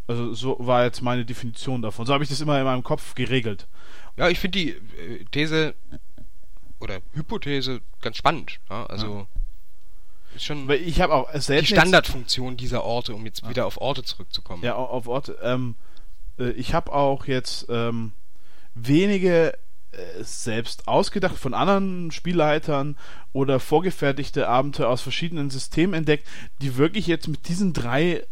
Also, 0.07 0.33
so 0.35 0.57
war 0.61 0.85
jetzt 0.85 1.03
meine 1.03 1.25
Definition 1.25 1.83
davon. 1.83 2.07
So 2.07 2.15
habe 2.15 2.23
ich 2.25 2.31
das 2.31 2.41
immer 2.41 2.59
in 2.59 2.65
meinem 2.65 2.83
Kopf 2.85 3.15
geregelt. 3.15 3.67
Ja, 4.17 4.29
ich 4.29 4.39
finde 4.39 4.59
die 4.59 4.71
äh, 4.71 5.25
These 5.33 5.75
oder 6.81 7.01
Hypothese 7.13 7.81
ganz 8.01 8.17
spannend. 8.17 8.59
Ja? 8.71 8.87
Also 8.87 9.27
ist 10.37 10.45
schon 10.45 10.69
Weil 10.69 10.81
ich 10.83 11.01
habe 11.01 11.15
auch 11.15 11.31
die 11.33 11.41
selten. 11.41 11.65
jetzt- 11.67 11.79
Standardfunktion 11.81 12.57
dieser 12.57 12.85
Orte, 12.85 13.15
um 13.15 13.25
jetzt 13.27 13.49
wieder 13.49 13.67
auf 13.67 13.81
Orte 13.81 14.03
zurückzukommen. 14.03 14.63
Ja, 14.63 14.77
au- 14.77 14.85
auf 14.87 15.07
Orte. 15.09 15.39
Ähm, 15.43 15.75
äh, 16.39 16.51
ich 16.51 16.75
habe 16.75 16.93
auch 16.93 17.27
jetzt 17.27 17.67
ähm, 17.69 18.13
wenige 18.75 19.55
äh, 19.91 20.23
selbst 20.23 20.87
ausgedacht 20.87 21.37
von 21.37 21.55
anderen 21.55 22.11
Spielleitern 22.11 22.97
oder 23.33 23.59
vorgefertigte 23.61 24.49
Abenteuer 24.49 24.89
aus 24.91 25.01
verschiedenen 25.01 25.51
Systemen 25.51 25.95
entdeckt, 25.95 26.27
die 26.61 26.77
wirklich 26.77 27.07
jetzt 27.07 27.27
mit 27.29 27.49
diesen 27.49 27.73
drei 27.73 28.27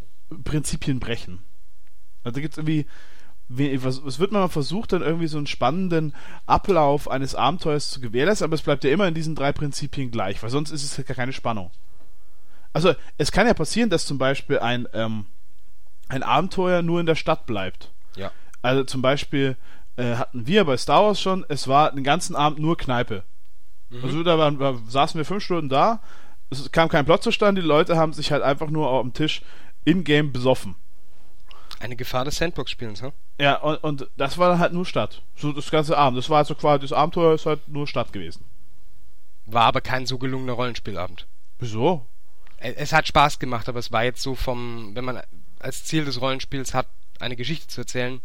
Prinzipien 0.45 1.01
brechen. 1.01 1.43
Also 2.25 2.41
gibt 2.41 2.55
es 2.55 2.59
irgendwie, 2.59 2.87
es 4.09 4.19
wird 4.19 4.33
mal 4.33 4.49
versucht, 4.49 4.93
dann 4.93 5.03
irgendwie 5.03 5.29
so 5.29 5.39
einen 5.39 5.47
spannenden 5.47 6.15
Ablauf 6.47 7.09
eines 7.09 7.35
Abenteuers 7.37 7.91
zu 7.91 8.01
gewährleisten, 8.01 8.45
aber 8.45 8.55
es 8.57 8.63
bleibt 8.63 8.83
ja 8.85 8.91
immer 8.91 9.07
in 9.07 9.15
diesen 9.15 9.37
drei 9.37 9.53
Prinzipien 9.53 10.11
gleich, 10.11 10.43
weil 10.43 10.51
sonst 10.51 10.73
ist 10.73 10.83
es 10.83 10.97
ja 10.97 11.05
gar 11.05 11.15
keine 11.17 11.33
Spannung. 11.33 11.71
Also 12.77 12.95
es 13.17 13.33
kann 13.33 13.47
ja 13.47 13.55
passieren, 13.55 13.89
dass 13.89 14.05
zum 14.05 14.19
Beispiel 14.19 14.59
ein, 14.59 14.87
ähm, 14.93 15.25
ein 16.09 16.23
Abenteuer 16.23 16.83
nur 16.83 17.01
in 17.01 17.07
der 17.07 17.15
Stadt 17.15 17.47
bleibt. 17.47 17.91
Ja. 18.17 18.31
Also 18.61 18.85
zum 18.85 19.01
Beispiel 19.01 19.57
äh, 19.97 20.17
hatten 20.17 20.47
wir 20.47 20.65
bei 20.67 20.77
Star 20.77 21.05
Wars 21.05 21.19
schon, 21.19 21.47
es 21.49 21.69
war 21.69 21.93
den 21.93 22.05
ganzen 22.05 22.37
Abend 22.37 22.59
nur 22.59 22.77
Kneipe. 22.77 23.23
Also 24.03 24.23
da 24.23 24.37
waren, 24.37 24.59
war, 24.59 24.79
saßen 24.89 25.17
wir 25.17 25.25
fünf 25.25 25.43
Stunden 25.43 25.71
da, 25.71 26.03
es 26.51 26.71
kam 26.71 26.91
kein 26.91 27.07
Plot 27.07 27.23
zustande, 27.23 27.63
die 27.63 27.67
Leute 27.67 27.97
haben 27.97 28.13
sich 28.13 28.31
halt 28.31 28.43
einfach 28.43 28.69
nur 28.69 28.91
am 28.91 29.15
Tisch 29.15 29.41
in-game 29.87 30.33
besoffen. 30.33 30.75
Eine 31.81 31.97
Gefahr 31.97 32.27
des 32.27 32.37
Sandbox-Spielens, 32.37 33.01
hm? 33.01 33.13
Ja, 33.41 33.57
und, 33.57 33.77
und 33.77 34.11
das 34.19 34.37
war 34.37 34.51
dann 34.51 34.59
halt 34.59 34.75
nur 34.75 34.85
Stadt. 34.85 35.23
So 35.35 35.53
das 35.53 35.71
ganze 35.71 35.97
Abend. 35.97 36.19
Das 36.19 36.29
war 36.29 36.39
also 36.39 36.55
quasi, 36.55 36.83
das 36.83 36.93
Abenteuer 36.93 37.33
ist 37.33 37.47
halt 37.47 37.69
nur 37.69 37.87
Stadt 37.87 38.13
gewesen. 38.13 38.45
War 39.47 39.65
aber 39.65 39.81
kein 39.81 40.05
so 40.05 40.19
gelungener 40.19 40.55
Rollenspielabend. 40.55 41.27
Wieso? 41.59 42.05
Es 42.59 42.93
hat 42.93 43.07
Spaß 43.07 43.39
gemacht, 43.39 43.69
aber 43.69 43.79
es 43.79 43.93
war 43.93 44.05
jetzt 44.05 44.23
so 44.23 44.35
vom, 44.35 44.95
wenn 44.95 45.05
man 45.05 45.21
als 45.59 45.85
Ziel 45.85 46.05
des 46.05 46.21
Rollenspiels 46.21 46.75
hat, 46.75 46.87
eine 47.21 47.37
Geschichte 47.37 47.67
zu 47.67 47.83
erzählen. 47.83 48.21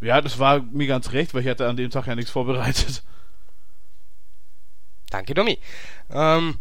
Ja, 0.00 0.20
das 0.20 0.38
war 0.38 0.60
mir 0.60 0.86
ganz 0.86 1.12
recht, 1.12 1.34
weil 1.34 1.42
ich 1.42 1.48
hatte 1.48 1.68
an 1.68 1.76
dem 1.76 1.90
Tag 1.90 2.06
ja 2.06 2.14
nichts 2.14 2.30
vorbereitet. 2.30 3.02
Danke, 5.10 5.34
Domi. 5.34 5.58
Ähm, 6.10 6.58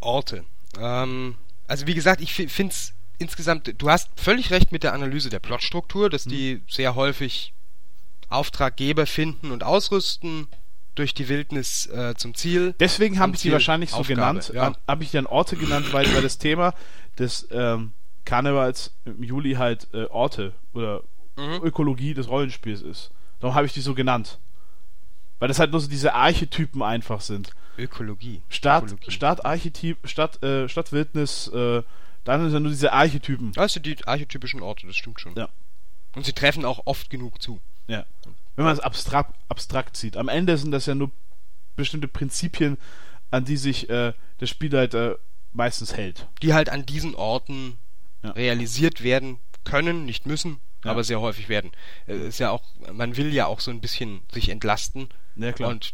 Orte. 0.00 0.44
Ähm, 0.78 1.36
also 1.66 1.86
wie 1.86 1.94
gesagt, 1.94 2.20
ich 2.20 2.34
finde 2.34 2.72
es 2.72 2.92
insgesamt, 3.18 3.74
du 3.80 3.90
hast 3.90 4.08
völlig 4.20 4.50
recht 4.50 4.72
mit 4.72 4.82
der 4.82 4.92
Analyse 4.92 5.30
der 5.30 5.40
Plotstruktur, 5.40 6.10
dass 6.10 6.24
die 6.24 6.62
sehr 6.68 6.94
häufig 6.94 7.52
Auftraggeber 8.28 9.06
finden 9.06 9.50
und 9.52 9.62
ausrüsten 9.64 10.48
durch 10.96 11.14
die 11.14 11.28
Wildnis 11.28 11.86
äh, 11.86 12.14
zum 12.16 12.34
Ziel. 12.34 12.74
Deswegen 12.80 13.18
habe 13.20 13.32
ich 13.32 13.38
die 13.38 13.42
Ziel, 13.44 13.52
wahrscheinlich 13.52 13.90
so 13.90 13.98
Aufgabe, 13.98 14.14
genannt. 14.20 14.50
ja. 14.52 14.62
An- 14.66 14.76
Habe 14.88 15.04
ich 15.04 15.12
dann 15.12 15.26
Orte 15.26 15.56
genannt, 15.56 15.92
weil, 15.92 16.12
weil 16.14 16.22
das 16.22 16.38
Thema 16.38 16.74
des 17.18 17.46
ähm, 17.52 17.92
Karnevals 18.24 18.92
im 19.04 19.22
Juli 19.22 19.54
halt 19.54 19.86
äh, 19.94 20.04
Orte 20.06 20.52
oder 20.74 21.02
Mhm. 21.38 21.60
Ökologie 21.62 22.14
des 22.14 22.28
Rollenspiels 22.30 22.80
ist. 22.80 23.10
Darum 23.40 23.54
habe 23.54 23.66
ich 23.66 23.74
die 23.74 23.82
so 23.82 23.92
genannt. 23.94 24.38
Weil 25.38 25.48
das 25.48 25.58
halt 25.58 25.70
nur 25.70 25.80
so 25.82 25.88
diese 25.88 26.14
Archetypen 26.14 26.82
einfach 26.82 27.20
sind. 27.20 27.50
Ökologie. 27.76 28.40
Stadt, 28.48 28.84
Ökologie. 28.84 29.10
Stadt, 29.10 29.44
Archetyp, 29.44 29.98
Stadt, 30.08 30.42
äh, 30.42 30.66
Stadtwildnis, 30.66 31.48
äh, 31.48 31.82
dann 32.24 32.40
sind 32.44 32.54
ja 32.54 32.60
nur 32.60 32.70
diese 32.70 32.94
Archetypen. 32.94 33.52
Sind 33.68 33.84
die 33.84 33.98
archetypischen 34.06 34.62
Orte, 34.62 34.86
das 34.86 34.96
stimmt 34.96 35.20
schon. 35.20 35.34
Ja. 35.36 35.50
Und 36.14 36.24
sie 36.24 36.32
treffen 36.32 36.64
auch 36.64 36.80
oft 36.86 37.10
genug 37.10 37.42
zu. 37.42 37.60
Ja. 37.86 38.06
Wenn 38.56 38.64
man 38.64 38.74
es 38.74 38.80
abstrakt, 38.80 39.34
abstrakt 39.48 39.96
sieht. 39.96 40.16
Am 40.16 40.28
Ende 40.28 40.56
sind 40.58 40.70
das 40.72 40.86
ja 40.86 40.94
nur 40.94 41.10
bestimmte 41.76 42.08
Prinzipien, 42.08 42.78
an 43.30 43.44
die 43.44 43.56
sich 43.56 43.88
äh, 43.90 44.12
der 44.40 44.46
Spielleiter 44.46 45.18
meistens 45.52 45.94
hält. 45.96 46.26
Die 46.42 46.54
halt 46.54 46.68
an 46.70 46.86
diesen 46.86 47.14
Orten 47.14 47.78
Ja. 48.22 48.30
realisiert 48.30 49.02
werden 49.02 49.38
können, 49.64 50.04
nicht 50.06 50.26
müssen, 50.26 50.58
Ja. 50.84 50.90
aber 50.92 51.04
sehr 51.04 51.20
häufig 51.20 51.48
werden. 51.48 51.70
Äh, 52.06 52.28
ist 52.28 52.38
ja 52.38 52.50
auch, 52.50 52.62
man 52.92 53.16
will 53.16 53.32
ja 53.32 53.46
auch 53.46 53.60
so 53.60 53.70
ein 53.70 53.80
bisschen 53.80 54.20
sich 54.32 54.48
entlasten. 54.48 55.08
Ja, 55.36 55.52
klar. 55.52 55.70
Und 55.70 55.92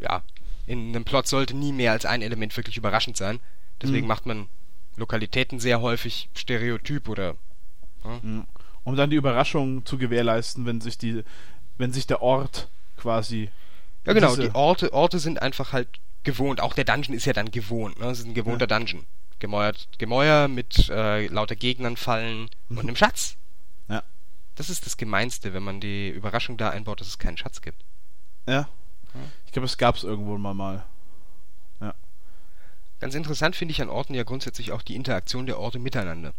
ja, 0.00 0.22
in 0.66 0.88
einem 0.88 1.04
Plot 1.04 1.26
sollte 1.28 1.54
nie 1.56 1.72
mehr 1.72 1.92
als 1.92 2.04
ein 2.06 2.22
Element 2.22 2.56
wirklich 2.56 2.76
überraschend 2.76 3.16
sein. 3.16 3.40
Deswegen 3.80 4.02
Mhm. 4.06 4.08
macht 4.08 4.26
man 4.26 4.48
Lokalitäten 4.96 5.60
sehr 5.60 5.80
häufig 5.80 6.28
stereotyp 6.34 7.08
oder 7.08 7.36
um 8.84 8.96
dann 8.96 9.10
die 9.10 9.16
Überraschung 9.16 9.84
zu 9.84 9.98
gewährleisten, 9.98 10.66
wenn 10.66 10.80
sich 10.80 10.98
die, 10.98 11.22
wenn 11.78 11.92
sich 11.92 12.06
der 12.06 12.22
Ort 12.22 12.68
quasi. 12.96 13.50
Ja 14.04 14.12
genau, 14.12 14.36
die 14.36 14.54
Orte, 14.54 14.92
Orte 14.92 15.18
sind 15.18 15.40
einfach 15.42 15.72
halt 15.72 15.88
gewohnt. 16.24 16.60
Auch 16.60 16.74
der 16.74 16.84
Dungeon 16.84 17.16
ist 17.16 17.24
ja 17.24 17.32
dann 17.32 17.50
gewohnt. 17.50 17.98
Ne? 17.98 18.06
Es 18.06 18.20
ist 18.20 18.26
ein 18.26 18.34
gewohnter 18.34 18.66
Dungeon. 18.66 19.06
Gemäuert, 19.38 19.88
Gemäuer 19.98 20.48
mit 20.48 20.88
äh, 20.88 21.26
lauter 21.28 21.54
Gegnern 21.54 21.96
fallen 21.96 22.50
und 22.68 22.80
einem 22.80 22.96
Schatz. 22.96 23.36
Ja. 23.88 24.02
Das 24.56 24.68
ist 24.68 24.84
das 24.84 24.96
Gemeinste, 24.96 25.54
wenn 25.54 25.62
man 25.62 25.80
die 25.80 26.08
Überraschung 26.08 26.56
da 26.56 26.70
einbaut, 26.70 27.00
dass 27.00 27.08
es 27.08 27.18
keinen 27.18 27.36
Schatz 27.36 27.60
gibt. 27.62 27.84
Ja. 28.46 28.68
Ich 29.46 29.52
glaube, 29.52 29.66
es 29.66 29.78
gab 29.78 29.96
es 29.96 30.04
irgendwo 30.04 30.36
mal 30.36 30.54
mal. 30.54 30.84
Ganz 33.00 33.14
interessant 33.14 33.54
finde 33.54 33.72
ich 33.72 33.80
an 33.80 33.90
Orten 33.90 34.14
ja 34.14 34.24
grundsätzlich 34.24 34.72
auch 34.72 34.82
die 34.82 34.96
Interaktion 34.96 35.46
der 35.46 35.58
Orte 35.58 35.78
miteinander. 35.78 36.32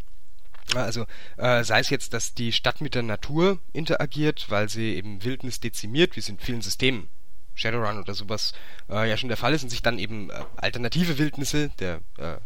Ja, 0.73 0.84
Also 0.84 1.05
äh, 1.38 1.63
sei 1.63 1.79
es 1.79 1.89
jetzt, 1.89 2.13
dass 2.13 2.34
die 2.34 2.51
Stadt 2.51 2.82
mit 2.82 2.95
der 2.95 3.03
Natur 3.03 3.60
interagiert, 3.73 4.45
weil 4.49 4.69
sie 4.69 4.95
eben 4.95 5.23
Wildnis 5.23 5.60
dezimiert, 5.60 6.15
wie 6.15 6.19
es 6.19 6.29
in 6.29 6.38
vielen 6.38 6.62
Systemen, 6.62 7.10
Shadowrun 7.55 7.99
oder 7.99 8.13
sowas, 8.13 8.53
äh, 8.89 9.10
ja 9.10 9.17
schon 9.17 9.29
der 9.29 9.38
Fall 9.38 9.53
ist 9.53 9.63
und 9.63 9.69
sich 9.69 9.82
dann 9.82 9.99
eben 9.99 10.29
äh, 10.29 10.43
alternative 10.58 11.17
Wildnisse, 11.17 11.69
der 11.79 12.01
äh, 12.17 12.38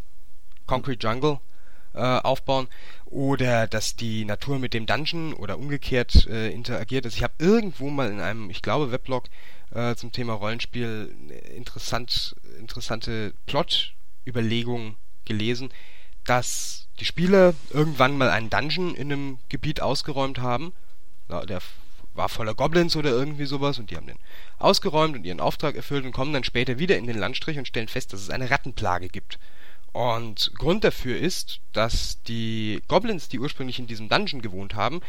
Concrete 0.65 1.05
Jungle, 1.05 1.39
äh, 1.93 1.99
aufbauen 1.99 2.67
oder 3.05 3.67
dass 3.67 3.95
die 3.95 4.25
Natur 4.25 4.57
mit 4.57 4.73
dem 4.73 4.85
Dungeon 4.85 5.33
oder 5.33 5.59
umgekehrt 5.59 6.25
äh, 6.27 6.49
interagiert. 6.49 7.05
Also 7.05 7.17
ich 7.17 7.23
habe 7.23 7.33
irgendwo 7.37 7.89
mal 7.89 8.09
in 8.09 8.19
einem, 8.19 8.49
ich 8.49 8.61
glaube, 8.61 8.91
Weblog 8.91 9.25
zum 9.95 10.11
Thema 10.11 10.33
Rollenspiel 10.33 11.15
interessant, 11.55 12.35
interessante 12.59 13.33
Plot-Überlegung 13.47 14.97
gelesen, 15.25 15.71
dass 16.25 16.87
die 16.99 17.05
Spieler 17.05 17.53
irgendwann 17.71 18.17
mal 18.17 18.29
einen 18.29 18.49
Dungeon 18.49 18.95
in 18.95 19.11
einem 19.11 19.37
Gebiet 19.49 19.81
ausgeräumt 19.81 20.39
haben. 20.39 20.73
Der 21.29 21.61
war 22.13 22.29
voller 22.29 22.53
Goblins 22.53 22.95
oder 22.95 23.09
irgendwie 23.09 23.45
sowas 23.45 23.79
und 23.79 23.89
die 23.89 23.97
haben 23.97 24.05
den 24.05 24.19
ausgeräumt 24.59 25.15
und 25.15 25.25
ihren 25.25 25.39
Auftrag 25.39 25.75
erfüllt 25.75 26.05
und 26.05 26.11
kommen 26.11 26.33
dann 26.33 26.43
später 26.43 26.77
wieder 26.77 26.97
in 26.97 27.07
den 27.07 27.17
Landstrich 27.17 27.57
und 27.57 27.67
stellen 27.67 27.87
fest, 27.87 28.13
dass 28.13 28.21
es 28.21 28.29
eine 28.29 28.51
Rattenplage 28.51 29.09
gibt. 29.09 29.39
Und 29.91 30.53
Grund 30.55 30.83
dafür 30.83 31.17
ist, 31.17 31.59
dass 31.71 32.21
die 32.23 32.81
Goblins, 32.87 33.29
die 33.29 33.39
ursprünglich 33.39 33.79
in 33.79 33.87
diesem 33.87 34.09
Dungeon 34.09 34.41
gewohnt 34.41 34.75
haben, 34.75 35.01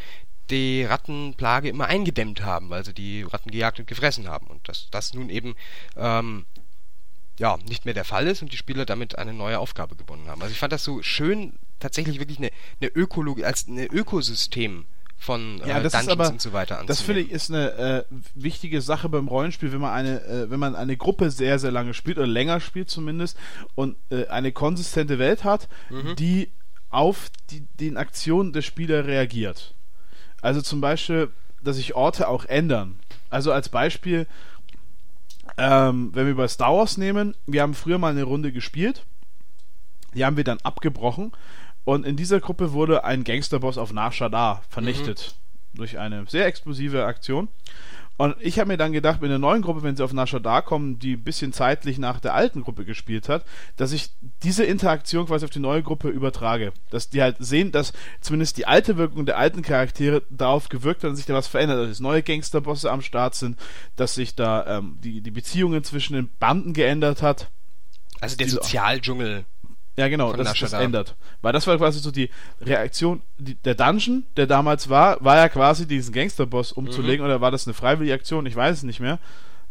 die 0.51 0.83
Rattenplage 0.83 1.69
immer 1.69 1.87
eingedämmt 1.87 2.43
haben, 2.43 2.69
weil 2.69 2.85
sie 2.85 2.93
die 2.93 3.23
Ratten 3.23 3.49
gejagt 3.49 3.79
und 3.79 3.87
gefressen 3.87 4.27
haben. 4.27 4.47
Und 4.47 4.67
dass 4.67 4.89
das 4.91 5.13
nun 5.13 5.29
eben 5.29 5.55
ähm, 5.97 6.45
ja, 7.39 7.57
nicht 7.67 7.85
mehr 7.85 7.93
der 7.93 8.05
Fall 8.05 8.27
ist 8.27 8.41
und 8.41 8.51
die 8.53 8.57
Spieler 8.57 8.85
damit 8.85 9.17
eine 9.17 9.33
neue 9.33 9.59
Aufgabe 9.59 9.95
gewonnen 9.95 10.27
haben. 10.27 10.41
Also 10.41 10.51
ich 10.53 10.59
fand 10.59 10.71
das 10.73 10.83
so 10.83 11.01
schön, 11.01 11.53
tatsächlich 11.79 12.19
wirklich 12.19 12.37
eine, 12.37 12.49
eine 12.79 12.89
Ökologie, 12.91 13.43
als 13.45 13.67
eine 13.67 13.85
Ökosystem 13.87 14.85
von 15.17 15.61
äh, 15.61 15.69
Ja, 15.69 15.79
das 15.81 15.93
ist 15.93 15.99
Dungeons 16.01 16.09
aber, 16.11 16.29
und 16.29 16.41
so 16.41 16.53
weiter 16.53 16.83
das 16.87 17.01
finde 17.01 17.21
ich 17.21 17.33
anzunehmen. 17.33 17.69
ist 17.73 17.79
eine 17.79 17.97
äh, 17.99 18.03
wichtige 18.35 18.81
Sache 18.81 19.09
beim 19.09 19.27
Rollenspiel, 19.27 19.71
wenn 19.71 19.81
man 19.81 19.91
eine, 19.93 20.21
äh, 20.23 20.49
wenn 20.49 20.59
man 20.59 20.75
eine 20.75 20.95
Gruppe 20.97 21.31
sehr, 21.31 21.59
sehr 21.59 21.71
lange 21.71 21.93
spielt 21.93 22.17
oder 22.17 22.27
länger 22.27 22.59
spielt 22.59 22.89
zumindest 22.89 23.37
und 23.75 23.97
äh, 24.11 24.27
eine 24.27 24.51
konsistente 24.51 25.19
Welt 25.19 25.43
hat, 25.43 25.67
Mhm. 25.89 26.15
die 26.15 26.51
auf 26.89 27.29
die, 27.49 27.61
den 27.79 27.97
Aktionen 27.97 28.53
der 28.53 28.61
Spieler 28.61 29.05
reagiert. 29.05 29.73
Also 30.41 30.61
zum 30.61 30.79
Beispiel, 30.79 31.29
dass 31.61 31.75
sich 31.77 31.95
Orte 31.95 32.27
auch 32.29 32.45
ändern. 32.45 32.99
Also 33.29 33.51
als 33.51 33.67
Beispiel, 33.69 34.27
ähm, 35.57 36.11
wenn 36.13 36.27
wir 36.27 36.35
bei 36.35 36.47
Star 36.47 36.73
Wars 36.73 36.97
nehmen, 36.97 37.35
wir 37.45 37.61
haben 37.61 37.73
früher 37.73 37.97
mal 37.97 38.11
eine 38.11 38.23
Runde 38.23 38.51
gespielt, 38.51 39.05
die 40.13 40.25
haben 40.25 40.37
wir 40.37 40.43
dann 40.43 40.59
abgebrochen. 40.63 41.31
Und 41.83 42.05
in 42.05 42.15
dieser 42.15 42.39
Gruppe 42.39 42.73
wurde 42.73 43.03
ein 43.03 43.23
Gangsterboss 43.23 43.77
auf 43.77 43.93
Nar 43.93 44.11
Shaddaa 44.11 44.61
vernichtet. 44.69 45.35
Durch 45.73 45.99
eine 45.99 46.25
sehr 46.27 46.45
explosive 46.45 47.05
Aktion 47.05 47.49
Und 48.17 48.35
ich 48.39 48.59
habe 48.59 48.69
mir 48.69 48.77
dann 48.77 48.93
gedacht, 48.93 49.21
mit 49.21 49.29
der 49.29 49.39
neuen 49.39 49.61
Gruppe, 49.61 49.83
wenn 49.83 49.95
sie 49.95 50.03
auf 50.03 50.13
Nasha 50.13 50.39
da 50.39 50.61
kommen, 50.61 50.99
die 50.99 51.13
ein 51.13 51.23
bisschen 51.23 51.51
zeitlich 51.51 51.97
nach 51.97 52.19
der 52.21 52.33
alten 52.33 52.61
Gruppe 52.61 52.85
gespielt 52.85 53.27
hat, 53.27 53.45
dass 53.75 53.91
ich 53.91 54.09
diese 54.41 54.63
Interaktion 54.63 55.25
quasi 55.25 55.43
auf 55.43 55.51
die 55.51 55.59
neue 55.59 55.83
Gruppe 55.83 56.07
übertrage. 56.09 56.71
Dass 56.89 57.09
die 57.09 57.21
halt 57.21 57.37
sehen, 57.39 57.73
dass 57.73 57.91
zumindest 58.21 58.57
die 58.57 58.67
alte 58.67 58.95
Wirkung 58.95 59.25
der 59.25 59.37
alten 59.37 59.61
Charaktere 59.61 60.23
darauf 60.29 60.69
gewirkt 60.69 61.03
hat 61.03 61.09
und 61.09 61.17
sich 61.17 61.25
da 61.25 61.33
was 61.33 61.47
verändert, 61.47 61.89
dass 61.89 61.99
neue 61.99 62.23
Gangsterbosse 62.23 62.89
am 62.89 63.01
Start 63.01 63.35
sind, 63.35 63.59
dass 63.97 64.15
sich 64.15 64.35
da 64.35 64.77
ähm, 64.77 64.97
die, 65.03 65.21
die 65.21 65.31
Beziehungen 65.31 65.83
zwischen 65.83 66.13
den 66.13 66.29
Banden 66.39 66.73
geändert 66.73 67.21
hat. 67.21 67.49
Also 68.21 68.37
der 68.37 68.47
Sozialdschungel. 68.47 69.45
Ja, 69.97 70.07
genau, 70.09 70.33
dass 70.33 70.53
das 70.59 70.73
ändert. 70.73 71.15
Weil 71.41 71.53
das 71.53 71.67
war 71.67 71.77
quasi 71.77 71.99
so 71.99 72.11
die 72.11 72.29
Reaktion, 72.61 73.21
die, 73.37 73.55
der 73.55 73.75
Dungeon, 73.75 74.25
der 74.35 74.45
damals 74.45 74.89
war, 74.89 75.23
war 75.23 75.37
ja 75.37 75.47
quasi 75.47 75.87
diesen 75.87 76.13
Gangsterboss 76.13 76.73
umzulegen, 76.73 77.25
oder 77.25 77.39
war 77.39 77.51
das 77.51 77.65
eine 77.65 77.73
freiwillige 77.73 78.13
Aktion? 78.13 78.45
Ich 78.45 78.55
weiß 78.55 78.77
es 78.77 78.83
nicht 78.83 78.99
mehr. 78.99 79.19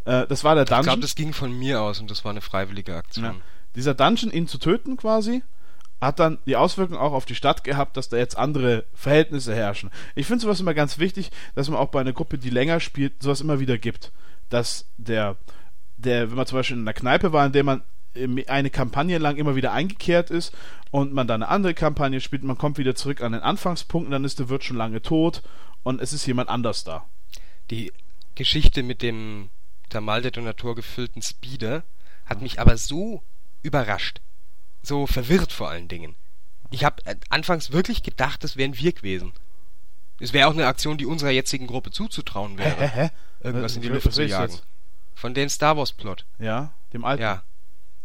Äh, 0.06 0.26
das 0.26 0.42
war 0.42 0.54
der 0.54 0.64
Ich 0.64 0.68
Dungeon. 0.70 0.84
glaube, 0.84 1.00
das 1.02 1.14
ging 1.14 1.32
von 1.34 1.52
mir 1.52 1.82
aus 1.82 2.00
und 2.00 2.10
das 2.10 2.24
war 2.24 2.30
eine 2.30 2.40
freiwillige 2.40 2.94
Aktion. 2.96 3.24
ja. 3.24 3.34
Dieser 3.76 3.92
Dungeon, 3.94 4.30
ihn 4.32 4.46
zu 4.48 4.58
töten 4.58 4.96
quasi, 4.96 5.42
hat 6.00 6.20
dann 6.20 6.38
die 6.46 6.56
Auswirkung 6.56 6.96
auch 6.96 7.12
auf 7.12 7.24
die 7.26 7.34
Stadt 7.34 7.64
gehabt, 7.64 7.96
dass 7.96 8.08
da 8.08 8.16
jetzt 8.16 8.36
andere 8.38 8.84
Verhältnisse 8.94 9.54
herrschen. 9.54 9.90
Ich 10.14 10.26
finde 10.26 10.42
sowas 10.42 10.60
immer 10.60 10.74
ganz 10.74 10.98
wichtig, 10.98 11.30
dass 11.54 11.68
man 11.68 11.78
auch 11.78 11.88
bei 11.88 12.00
einer 12.00 12.12
Gruppe, 12.12 12.38
die 12.38 12.50
länger 12.50 12.80
spielt, 12.80 13.22
sowas 13.22 13.40
immer 13.40 13.60
wieder 13.60 13.76
gibt. 13.78 14.12
Dass 14.48 14.86
der, 14.96 15.36
der, 15.96 16.28
wenn 16.30 16.36
man 16.36 16.46
zum 16.46 16.58
Beispiel 16.58 16.76
in 16.76 16.82
einer 16.84 16.92
Kneipe 16.92 17.32
war, 17.32 17.44
in 17.46 17.52
der 17.52 17.64
man 17.64 17.82
eine 18.46 18.70
Kampagne 18.70 19.18
lang 19.18 19.36
immer 19.36 19.56
wieder 19.56 19.72
eingekehrt 19.72 20.30
ist 20.30 20.54
und 20.90 21.12
man 21.12 21.26
dann 21.26 21.42
eine 21.42 21.50
andere 21.50 21.74
Kampagne 21.74 22.20
spielt, 22.20 22.44
man 22.44 22.58
kommt 22.58 22.78
wieder 22.78 22.94
zurück 22.94 23.22
an 23.22 23.32
den 23.32 23.42
Anfangspunkt 23.42 24.06
und 24.06 24.12
dann 24.12 24.24
ist 24.24 24.38
der 24.38 24.48
Wirt 24.48 24.64
schon 24.64 24.76
lange 24.76 25.02
tot 25.02 25.42
und 25.82 26.00
es 26.00 26.12
ist 26.12 26.26
jemand 26.26 26.48
anders 26.48 26.84
da. 26.84 27.04
Die 27.70 27.92
Geschichte 28.34 28.82
mit 28.82 29.02
dem 29.02 29.50
Thermaldetonator 29.90 30.74
gefüllten 30.74 31.22
Speeder 31.22 31.84
hat 32.26 32.42
mich 32.42 32.60
aber 32.60 32.76
so 32.76 33.22
überrascht. 33.62 34.20
So 34.82 35.06
verwirrt 35.06 35.52
vor 35.52 35.70
allen 35.70 35.88
Dingen. 35.88 36.14
Ich 36.70 36.84
habe 36.84 37.04
äh, 37.06 37.16
anfangs 37.28 37.72
wirklich 37.72 38.02
gedacht, 38.02 38.44
das 38.44 38.56
wären 38.56 38.76
wir 38.76 38.92
gewesen. 38.92 39.32
Es 40.20 40.32
wäre 40.32 40.48
auch 40.48 40.52
eine 40.52 40.66
Aktion, 40.66 40.98
die 40.98 41.06
unserer 41.06 41.30
jetzigen 41.30 41.66
Gruppe 41.66 41.90
zuzutrauen 41.90 42.58
wäre. 42.58 42.88
hä? 42.88 43.10
Irgendwas 43.40 43.76
in 43.76 43.82
die 43.82 43.88
Lüfte 43.88 44.10
zu 44.10 44.24
jagen. 44.24 44.58
Von 45.14 45.34
den 45.34 45.48
Star 45.48 45.76
Wars 45.76 45.92
Plot. 45.92 46.24
Ja, 46.38 46.72
dem 46.92 47.04
alten. 47.04 47.22
Ja. 47.22 47.42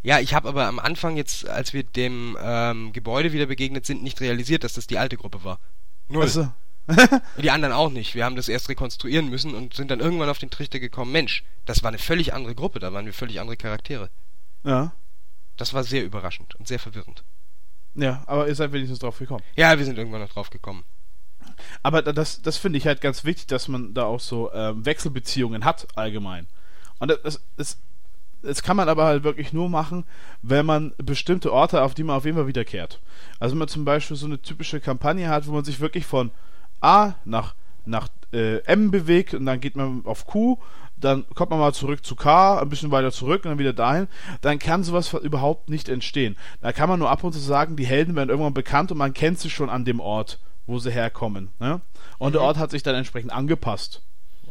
Ja, 0.01 0.19
ich 0.19 0.33
habe 0.33 0.47
aber 0.47 0.65
am 0.67 0.79
Anfang 0.79 1.17
jetzt, 1.17 1.47
als 1.47 1.73
wir 1.73 1.83
dem 1.83 2.37
ähm, 2.41 2.93
Gebäude 2.93 3.33
wieder 3.33 3.45
begegnet 3.47 3.85
sind, 3.85 4.01
nicht 4.03 4.21
realisiert, 4.21 4.63
dass 4.63 4.73
das 4.73 4.87
die 4.87 4.97
alte 4.97 5.17
Gruppe 5.17 5.43
war. 5.43 5.59
Null. 6.07 6.23
Also, 6.23 6.51
Die 7.37 7.51
anderen 7.51 7.73
auch 7.73 7.91
nicht. 7.91 8.15
Wir 8.15 8.25
haben 8.25 8.35
das 8.35 8.49
erst 8.49 8.67
rekonstruieren 8.69 9.29
müssen 9.29 9.53
und 9.53 9.75
sind 9.75 9.91
dann 9.91 9.99
irgendwann 9.99 10.29
auf 10.29 10.39
den 10.39 10.49
Trichter 10.49 10.79
gekommen, 10.79 11.11
Mensch, 11.11 11.43
das 11.65 11.83
war 11.83 11.89
eine 11.89 11.99
völlig 11.99 12.33
andere 12.33 12.55
Gruppe, 12.55 12.79
da 12.79 12.91
waren 12.93 13.05
wir 13.05 13.13
völlig 13.13 13.39
andere 13.39 13.57
Charaktere. 13.57 14.09
ja. 14.63 14.91
Das 15.57 15.73
war 15.73 15.83
sehr 15.83 16.05
überraschend 16.05 16.55
und 16.55 16.69
sehr 16.69 16.79
verwirrend. 16.79 17.25
Ja, 17.93 18.23
aber 18.27 18.47
ihr 18.47 18.55
seid 18.55 18.71
wenigstens 18.71 18.99
drauf 18.99 19.19
gekommen. 19.19 19.43
Ja, 19.57 19.77
wir 19.77 19.83
sind 19.83 19.97
irgendwann 19.97 20.21
noch 20.21 20.29
drauf 20.29 20.49
gekommen. 20.49 20.85
Aber 21.83 22.01
da- 22.01 22.13
das, 22.13 22.41
das 22.41 22.55
finde 22.55 22.77
ich 22.77 22.87
halt 22.87 23.01
ganz 23.01 23.25
wichtig, 23.25 23.47
dass 23.47 23.67
man 23.67 23.93
da 23.93 24.03
auch 24.05 24.21
so 24.21 24.53
ähm, 24.53 24.85
Wechselbeziehungen 24.85 25.65
hat, 25.65 25.85
allgemein. 25.97 26.47
Und 26.99 27.09
das, 27.11 27.41
das, 27.57 27.77
das, 28.41 28.63
kann 28.63 28.77
man 28.77 28.89
aber 28.89 29.05
halt 29.05 29.23
wirklich 29.23 29.53
nur 29.53 29.69
machen, 29.69 30.05
wenn 30.41 30.65
man 30.65 30.93
bestimmte 30.97 31.51
Orte, 31.51 31.81
auf 31.81 31.93
die 31.93 32.03
man 32.03 32.15
auf 32.15 32.25
jeden 32.25 32.37
Fall 32.37 32.47
wiederkehrt. 32.47 32.99
Also 33.39 33.53
wenn 33.53 33.59
man 33.59 33.67
zum 33.67 33.85
Beispiel 33.85 34.17
so 34.17 34.25
eine 34.25 34.41
typische 34.41 34.79
Kampagne 34.79 35.29
hat, 35.29 35.47
wo 35.47 35.51
man 35.51 35.63
sich 35.63 35.79
wirklich 35.79 36.05
von 36.05 36.31
A 36.81 37.13
nach, 37.25 37.55
nach 37.85 38.07
äh, 38.33 38.57
M 38.63 38.91
bewegt 38.91 39.33
und 39.33 39.45
dann 39.45 39.59
geht 39.59 39.75
man 39.75 40.05
auf 40.05 40.25
Q, 40.25 40.57
dann 40.99 41.25
kommt 41.33 41.51
man 41.51 41.59
mal 41.59 41.73
zurück 41.73 42.05
zu 42.05 42.15
K, 42.15 42.59
ein 42.59 42.69
bisschen 42.69 42.91
weiter 42.91 43.11
zurück 43.11 43.45
und 43.45 43.51
dann 43.51 43.59
wieder 43.59 43.73
dahin, 43.73 44.07
dann 44.41 44.59
kann 44.59 44.83
sowas 44.83 45.13
überhaupt 45.13 45.69
nicht 45.69 45.89
entstehen. 45.89 46.35
Da 46.61 46.71
kann 46.73 46.89
man 46.89 46.99
nur 46.99 47.09
ab 47.09 47.23
und 47.23 47.33
zu 47.33 47.39
sagen, 47.39 47.75
die 47.75 47.85
Helden 47.85 48.15
werden 48.15 48.29
irgendwann 48.29 48.53
bekannt 48.53 48.91
und 48.91 48.97
man 48.97 49.13
kennt 49.13 49.39
sie 49.39 49.49
schon 49.49 49.69
an 49.69 49.85
dem 49.85 49.99
Ort, 49.99 50.39
wo 50.67 50.79
sie 50.79 50.91
herkommen. 50.91 51.49
Ne? 51.59 51.81
Und 52.17 52.33
der 52.33 52.41
Ort 52.41 52.57
hat 52.57 52.71
sich 52.71 52.83
dann 52.83 52.95
entsprechend 52.95 53.31
angepasst. 53.31 54.01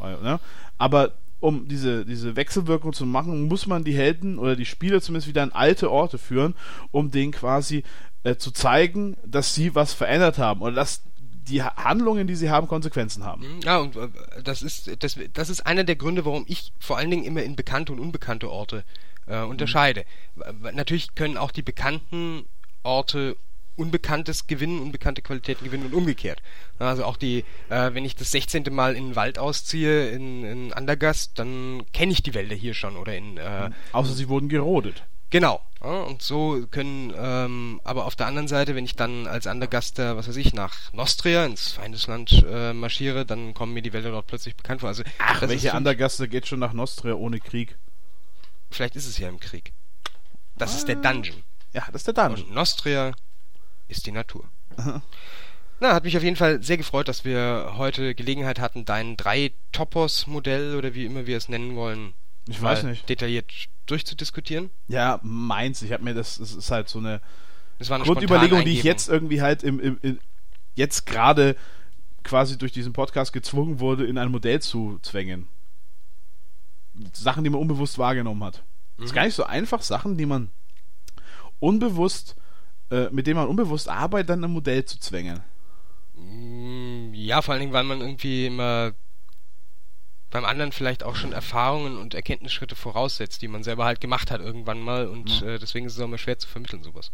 Ne? 0.00 0.40
Aber 0.78 1.12
um 1.40 1.68
diese, 1.68 2.04
diese 2.04 2.34
Wechselwirkung 2.36 2.92
zu 2.92 3.06
machen, 3.06 3.42
muss 3.48 3.66
man 3.66 3.84
die 3.84 3.94
Helden 3.94 4.38
oder 4.38 4.56
die 4.56 4.64
Spieler 4.66 5.00
zumindest 5.00 5.28
wieder 5.28 5.42
an 5.42 5.52
alte 5.52 5.90
Orte 5.90 6.18
führen, 6.18 6.54
um 6.90 7.10
denen 7.10 7.32
quasi 7.32 7.84
äh, 8.24 8.36
zu 8.36 8.50
zeigen, 8.50 9.16
dass 9.24 9.54
sie 9.54 9.74
was 9.74 9.92
verändert 9.92 10.38
haben 10.38 10.62
oder 10.62 10.72
dass 10.74 11.02
die 11.20 11.62
Ha- 11.62 11.76
Handlungen, 11.76 12.26
die 12.26 12.34
sie 12.34 12.50
haben, 12.50 12.66
Konsequenzen 12.68 13.24
haben. 13.24 13.60
Ja, 13.64 13.78
und 13.78 13.96
äh, 13.96 14.08
das 14.42 14.62
ist, 14.62 14.90
das, 15.02 15.16
das 15.32 15.48
ist 15.48 15.66
einer 15.66 15.84
der 15.84 15.96
Gründe, 15.96 16.24
warum 16.24 16.44
ich 16.48 16.72
vor 16.78 16.98
allen 16.98 17.10
Dingen 17.10 17.24
immer 17.24 17.42
in 17.42 17.56
bekannte 17.56 17.92
und 17.92 18.00
unbekannte 18.00 18.50
Orte 18.50 18.84
äh, 19.26 19.42
unterscheide. 19.42 20.04
W- 20.34 20.72
Natürlich 20.72 21.14
können 21.14 21.36
auch 21.36 21.50
die 21.52 21.62
bekannten 21.62 22.44
Orte 22.82 23.36
Unbekanntes 23.78 24.46
gewinnen, 24.46 24.80
unbekannte 24.80 25.22
Qualitäten 25.22 25.64
gewinnen 25.64 25.86
und 25.86 25.94
umgekehrt. 25.94 26.42
Also 26.78 27.04
auch 27.04 27.16
die, 27.16 27.44
äh, 27.68 27.94
wenn 27.94 28.04
ich 28.04 28.16
das 28.16 28.30
16. 28.32 28.64
Mal 28.70 28.94
in 28.94 29.08
den 29.08 29.16
Wald 29.16 29.38
ausziehe, 29.38 30.10
in, 30.10 30.44
in 30.44 30.72
Andergast, 30.72 31.38
dann 31.38 31.84
kenne 31.92 32.12
ich 32.12 32.22
die 32.22 32.34
Wälder 32.34 32.54
hier 32.54 32.74
schon 32.74 32.96
oder 32.96 33.16
in, 33.16 33.36
äh, 33.38 33.70
Außer 33.92 34.14
sie 34.14 34.28
wurden 34.28 34.48
gerodet. 34.48 35.04
Genau. 35.30 35.60
Ja, 35.82 36.00
und 36.00 36.22
so 36.22 36.66
können, 36.70 37.12
ähm, 37.16 37.80
aber 37.84 38.06
auf 38.06 38.16
der 38.16 38.26
anderen 38.26 38.48
Seite, 38.48 38.74
wenn 38.74 38.84
ich 38.84 38.96
dann 38.96 39.26
als 39.28 39.46
Andergaster, 39.46 40.16
was 40.16 40.26
weiß 40.26 40.36
ich, 40.36 40.52
nach 40.54 40.92
Nostria, 40.92 41.44
ins 41.44 41.72
Feindesland 41.72 42.44
äh, 42.50 42.72
marschiere, 42.72 43.24
dann 43.24 43.54
kommen 43.54 43.74
mir 43.74 43.82
die 43.82 43.92
Wälder 43.92 44.10
dort 44.10 44.26
plötzlich 44.26 44.56
bekannt 44.56 44.80
vor. 44.80 44.88
Also, 44.88 45.04
Ach, 45.18 45.42
welche 45.42 45.74
Andergasse 45.74 46.28
geht 46.28 46.48
schon 46.48 46.58
nach 46.58 46.72
Nostria 46.72 47.14
ohne 47.14 47.38
Krieg? 47.38 47.76
Vielleicht 48.70 48.96
ist 48.96 49.06
es 49.06 49.18
ja 49.18 49.28
im 49.28 49.38
Krieg. 49.38 49.72
Das 50.56 50.74
ist 50.74 50.88
der 50.88 50.96
Dungeon. 50.96 51.44
Ja, 51.72 51.86
das 51.92 52.02
ist 52.02 52.06
der 52.08 52.14
Dungeon. 52.14 52.48
Und 52.48 52.54
Nostria 52.54 53.12
ist 53.88 54.06
die 54.06 54.12
Natur. 54.12 54.44
Na, 55.80 55.94
hat 55.94 56.04
mich 56.04 56.16
auf 56.16 56.22
jeden 56.22 56.36
Fall 56.36 56.62
sehr 56.62 56.76
gefreut, 56.76 57.08
dass 57.08 57.24
wir 57.24 57.74
heute 57.76 58.14
Gelegenheit 58.14 58.58
hatten, 58.58 58.84
dein 58.84 59.16
Drei-Topos-Modell 59.16 60.76
oder 60.76 60.94
wie 60.94 61.04
immer 61.04 61.26
wir 61.26 61.36
es 61.36 61.48
nennen 61.48 61.76
wollen, 61.76 62.14
Ich 62.48 62.60
weiß 62.60 62.82
nicht. 62.84 63.08
detailliert 63.08 63.52
durchzudiskutieren. 63.86 64.70
Ja, 64.88 65.20
meins. 65.22 65.82
Ich 65.82 65.92
habe 65.92 66.04
mir 66.04 66.14
das, 66.14 66.38
das 66.38 66.52
ist 66.54 66.70
halt 66.70 66.88
so 66.88 66.98
eine 66.98 67.20
Das 67.78 67.90
war 67.90 67.96
eine 67.96 68.04
Grundüberlegung, 68.04 68.64
die 68.64 68.72
ich 68.72 68.82
jetzt 68.82 69.08
irgendwie 69.08 69.40
halt 69.40 69.62
im, 69.62 69.78
im, 69.80 69.98
im 70.02 70.18
jetzt 70.74 71.06
gerade 71.06 71.56
quasi 72.24 72.58
durch 72.58 72.72
diesen 72.72 72.92
Podcast 72.92 73.32
gezwungen 73.32 73.80
wurde, 73.80 74.04
in 74.04 74.18
ein 74.18 74.30
Modell 74.30 74.60
zu 74.60 74.98
zwängen. 75.02 75.48
Sachen, 77.12 77.44
die 77.44 77.50
man 77.50 77.60
unbewusst 77.60 77.98
wahrgenommen 77.98 78.42
hat. 78.44 78.62
Mhm. 78.96 79.04
ist 79.04 79.14
gar 79.14 79.24
nicht 79.24 79.34
so 79.34 79.44
einfach, 79.44 79.82
Sachen, 79.82 80.16
die 80.18 80.26
man 80.26 80.50
unbewusst, 81.60 82.34
äh, 82.90 83.08
mit 83.10 83.26
denen 83.26 83.36
man 83.40 83.48
unbewusst 83.48 83.88
arbeitet, 83.88 84.30
dann 84.30 84.38
in 84.40 84.44
ein 84.46 84.50
Modell 84.52 84.84
zu 84.84 84.98
zwängen. 84.98 85.40
Mm, 86.14 87.12
Ja, 87.14 87.42
vor 87.42 87.52
allen 87.52 87.60
Dingen, 87.60 87.72
weil 87.72 87.84
man 87.84 88.00
irgendwie 88.00 88.46
immer 88.46 88.92
beim 90.30 90.44
anderen 90.44 90.72
vielleicht 90.72 91.04
auch 91.04 91.16
schon 91.16 91.32
Erfahrungen 91.32 91.96
und 91.96 92.14
Erkenntnisschritte 92.14 92.74
voraussetzt, 92.76 93.40
die 93.40 93.48
man 93.48 93.62
selber 93.62 93.84
halt 93.86 94.00
gemacht 94.00 94.30
hat 94.30 94.40
irgendwann 94.40 94.80
mal 94.80 95.06
und 95.06 95.40
äh, 95.42 95.58
deswegen 95.58 95.86
ist 95.86 95.94
es 95.94 96.00
auch 96.00 96.04
immer 96.04 96.18
schwer 96.18 96.38
zu 96.38 96.46
vermitteln, 96.48 96.82
sowas. 96.82 97.10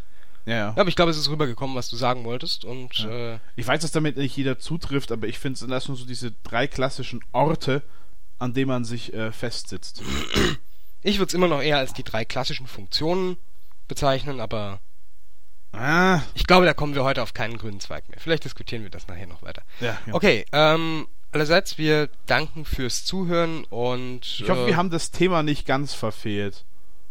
Ja, 0.46 0.52
ja. 0.54 0.58
Ja, 0.70 0.76
aber 0.76 0.88
ich 0.88 0.96
glaube, 0.96 1.10
es 1.12 1.16
ist 1.16 1.30
rübergekommen, 1.30 1.76
was 1.76 1.88
du 1.88 1.96
sagen 1.96 2.24
wolltest 2.24 2.64
und 2.64 2.98
Ja. 2.98 3.34
äh, 3.34 3.38
Ich 3.56 3.66
weiß, 3.66 3.80
dass 3.82 3.92
damit 3.92 4.16
nicht 4.16 4.36
jeder 4.36 4.58
zutrifft, 4.58 5.12
aber 5.12 5.28
ich 5.28 5.38
finde, 5.38 5.54
es 5.54 5.60
sind 5.60 5.70
das 5.70 5.86
nur 5.88 5.96
so 5.96 6.04
diese 6.04 6.32
drei 6.42 6.66
klassischen 6.66 7.20
Orte, 7.32 7.82
an 8.40 8.52
denen 8.52 8.68
man 8.68 8.84
sich 8.84 9.14
äh, 9.14 9.30
festsitzt. 9.30 10.02
ich 11.02 11.18
würde 11.18 11.28
es 11.28 11.34
immer 11.34 11.48
noch 11.48 11.62
eher 11.62 11.78
als 11.78 11.92
die 11.92 12.02
drei 12.04 12.24
klassischen 12.24 12.66
Funktionen 12.66 13.36
bezeichnen, 13.86 14.40
aber 14.40 14.80
Ah, 15.76 16.22
ich 16.34 16.46
glaube, 16.46 16.66
da 16.66 16.74
kommen 16.74 16.94
wir 16.94 17.04
heute 17.04 17.22
auf 17.22 17.34
keinen 17.34 17.58
grünen 17.58 17.80
Zweig 17.80 18.08
mehr. 18.08 18.18
Vielleicht 18.20 18.44
diskutieren 18.44 18.82
wir 18.82 18.90
das 18.90 19.06
nachher 19.08 19.26
noch 19.26 19.42
weiter. 19.42 19.62
ja, 19.80 19.98
ja. 20.06 20.14
Okay, 20.14 20.44
ähm, 20.52 21.06
allerseits, 21.32 21.78
wir 21.78 22.08
danken 22.26 22.64
fürs 22.64 23.04
Zuhören 23.04 23.64
und 23.64 24.20
Ich 24.40 24.48
hoffe, 24.48 24.62
äh, 24.62 24.66
wir 24.68 24.76
haben 24.76 24.90
das 24.90 25.10
Thema 25.10 25.42
nicht 25.42 25.66
ganz 25.66 25.94
verfehlt. 25.94 26.64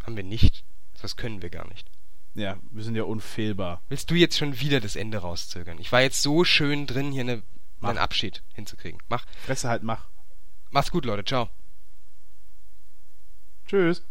haben 0.06 0.16
wir 0.16 0.24
nicht. 0.24 0.64
Das 1.02 1.16
können 1.18 1.42
wir 1.42 1.50
gar 1.50 1.68
nicht. 1.68 1.88
Ja, 2.36 2.58
wir 2.72 2.84
sind 2.84 2.96
ja 2.96 3.04
unfehlbar. 3.04 3.82
Willst 3.90 4.10
du 4.10 4.16
jetzt 4.16 4.38
schon 4.38 4.60
wieder 4.60 4.80
das 4.80 4.96
Ende 4.96 5.20
rauszögern? 5.20 5.78
Ich 5.80 5.92
war 5.92 6.02
jetzt 6.02 6.22
so 6.24 6.44
schön 6.46 6.88
drin, 6.88 7.12
hier 7.12 7.22
eine, 7.22 7.44
einen 7.82 7.98
Abschied 7.98 8.42
hinzukriegen. 8.54 9.00
Mach. 9.10 9.26
Fresse 9.46 9.70
halt, 9.70 9.84
mach. 9.84 10.08
Mach's 10.72 10.90
gut, 10.90 11.06
Leute. 11.06 11.24
Ciao. 11.26 11.50
Tschüss. 13.68 14.04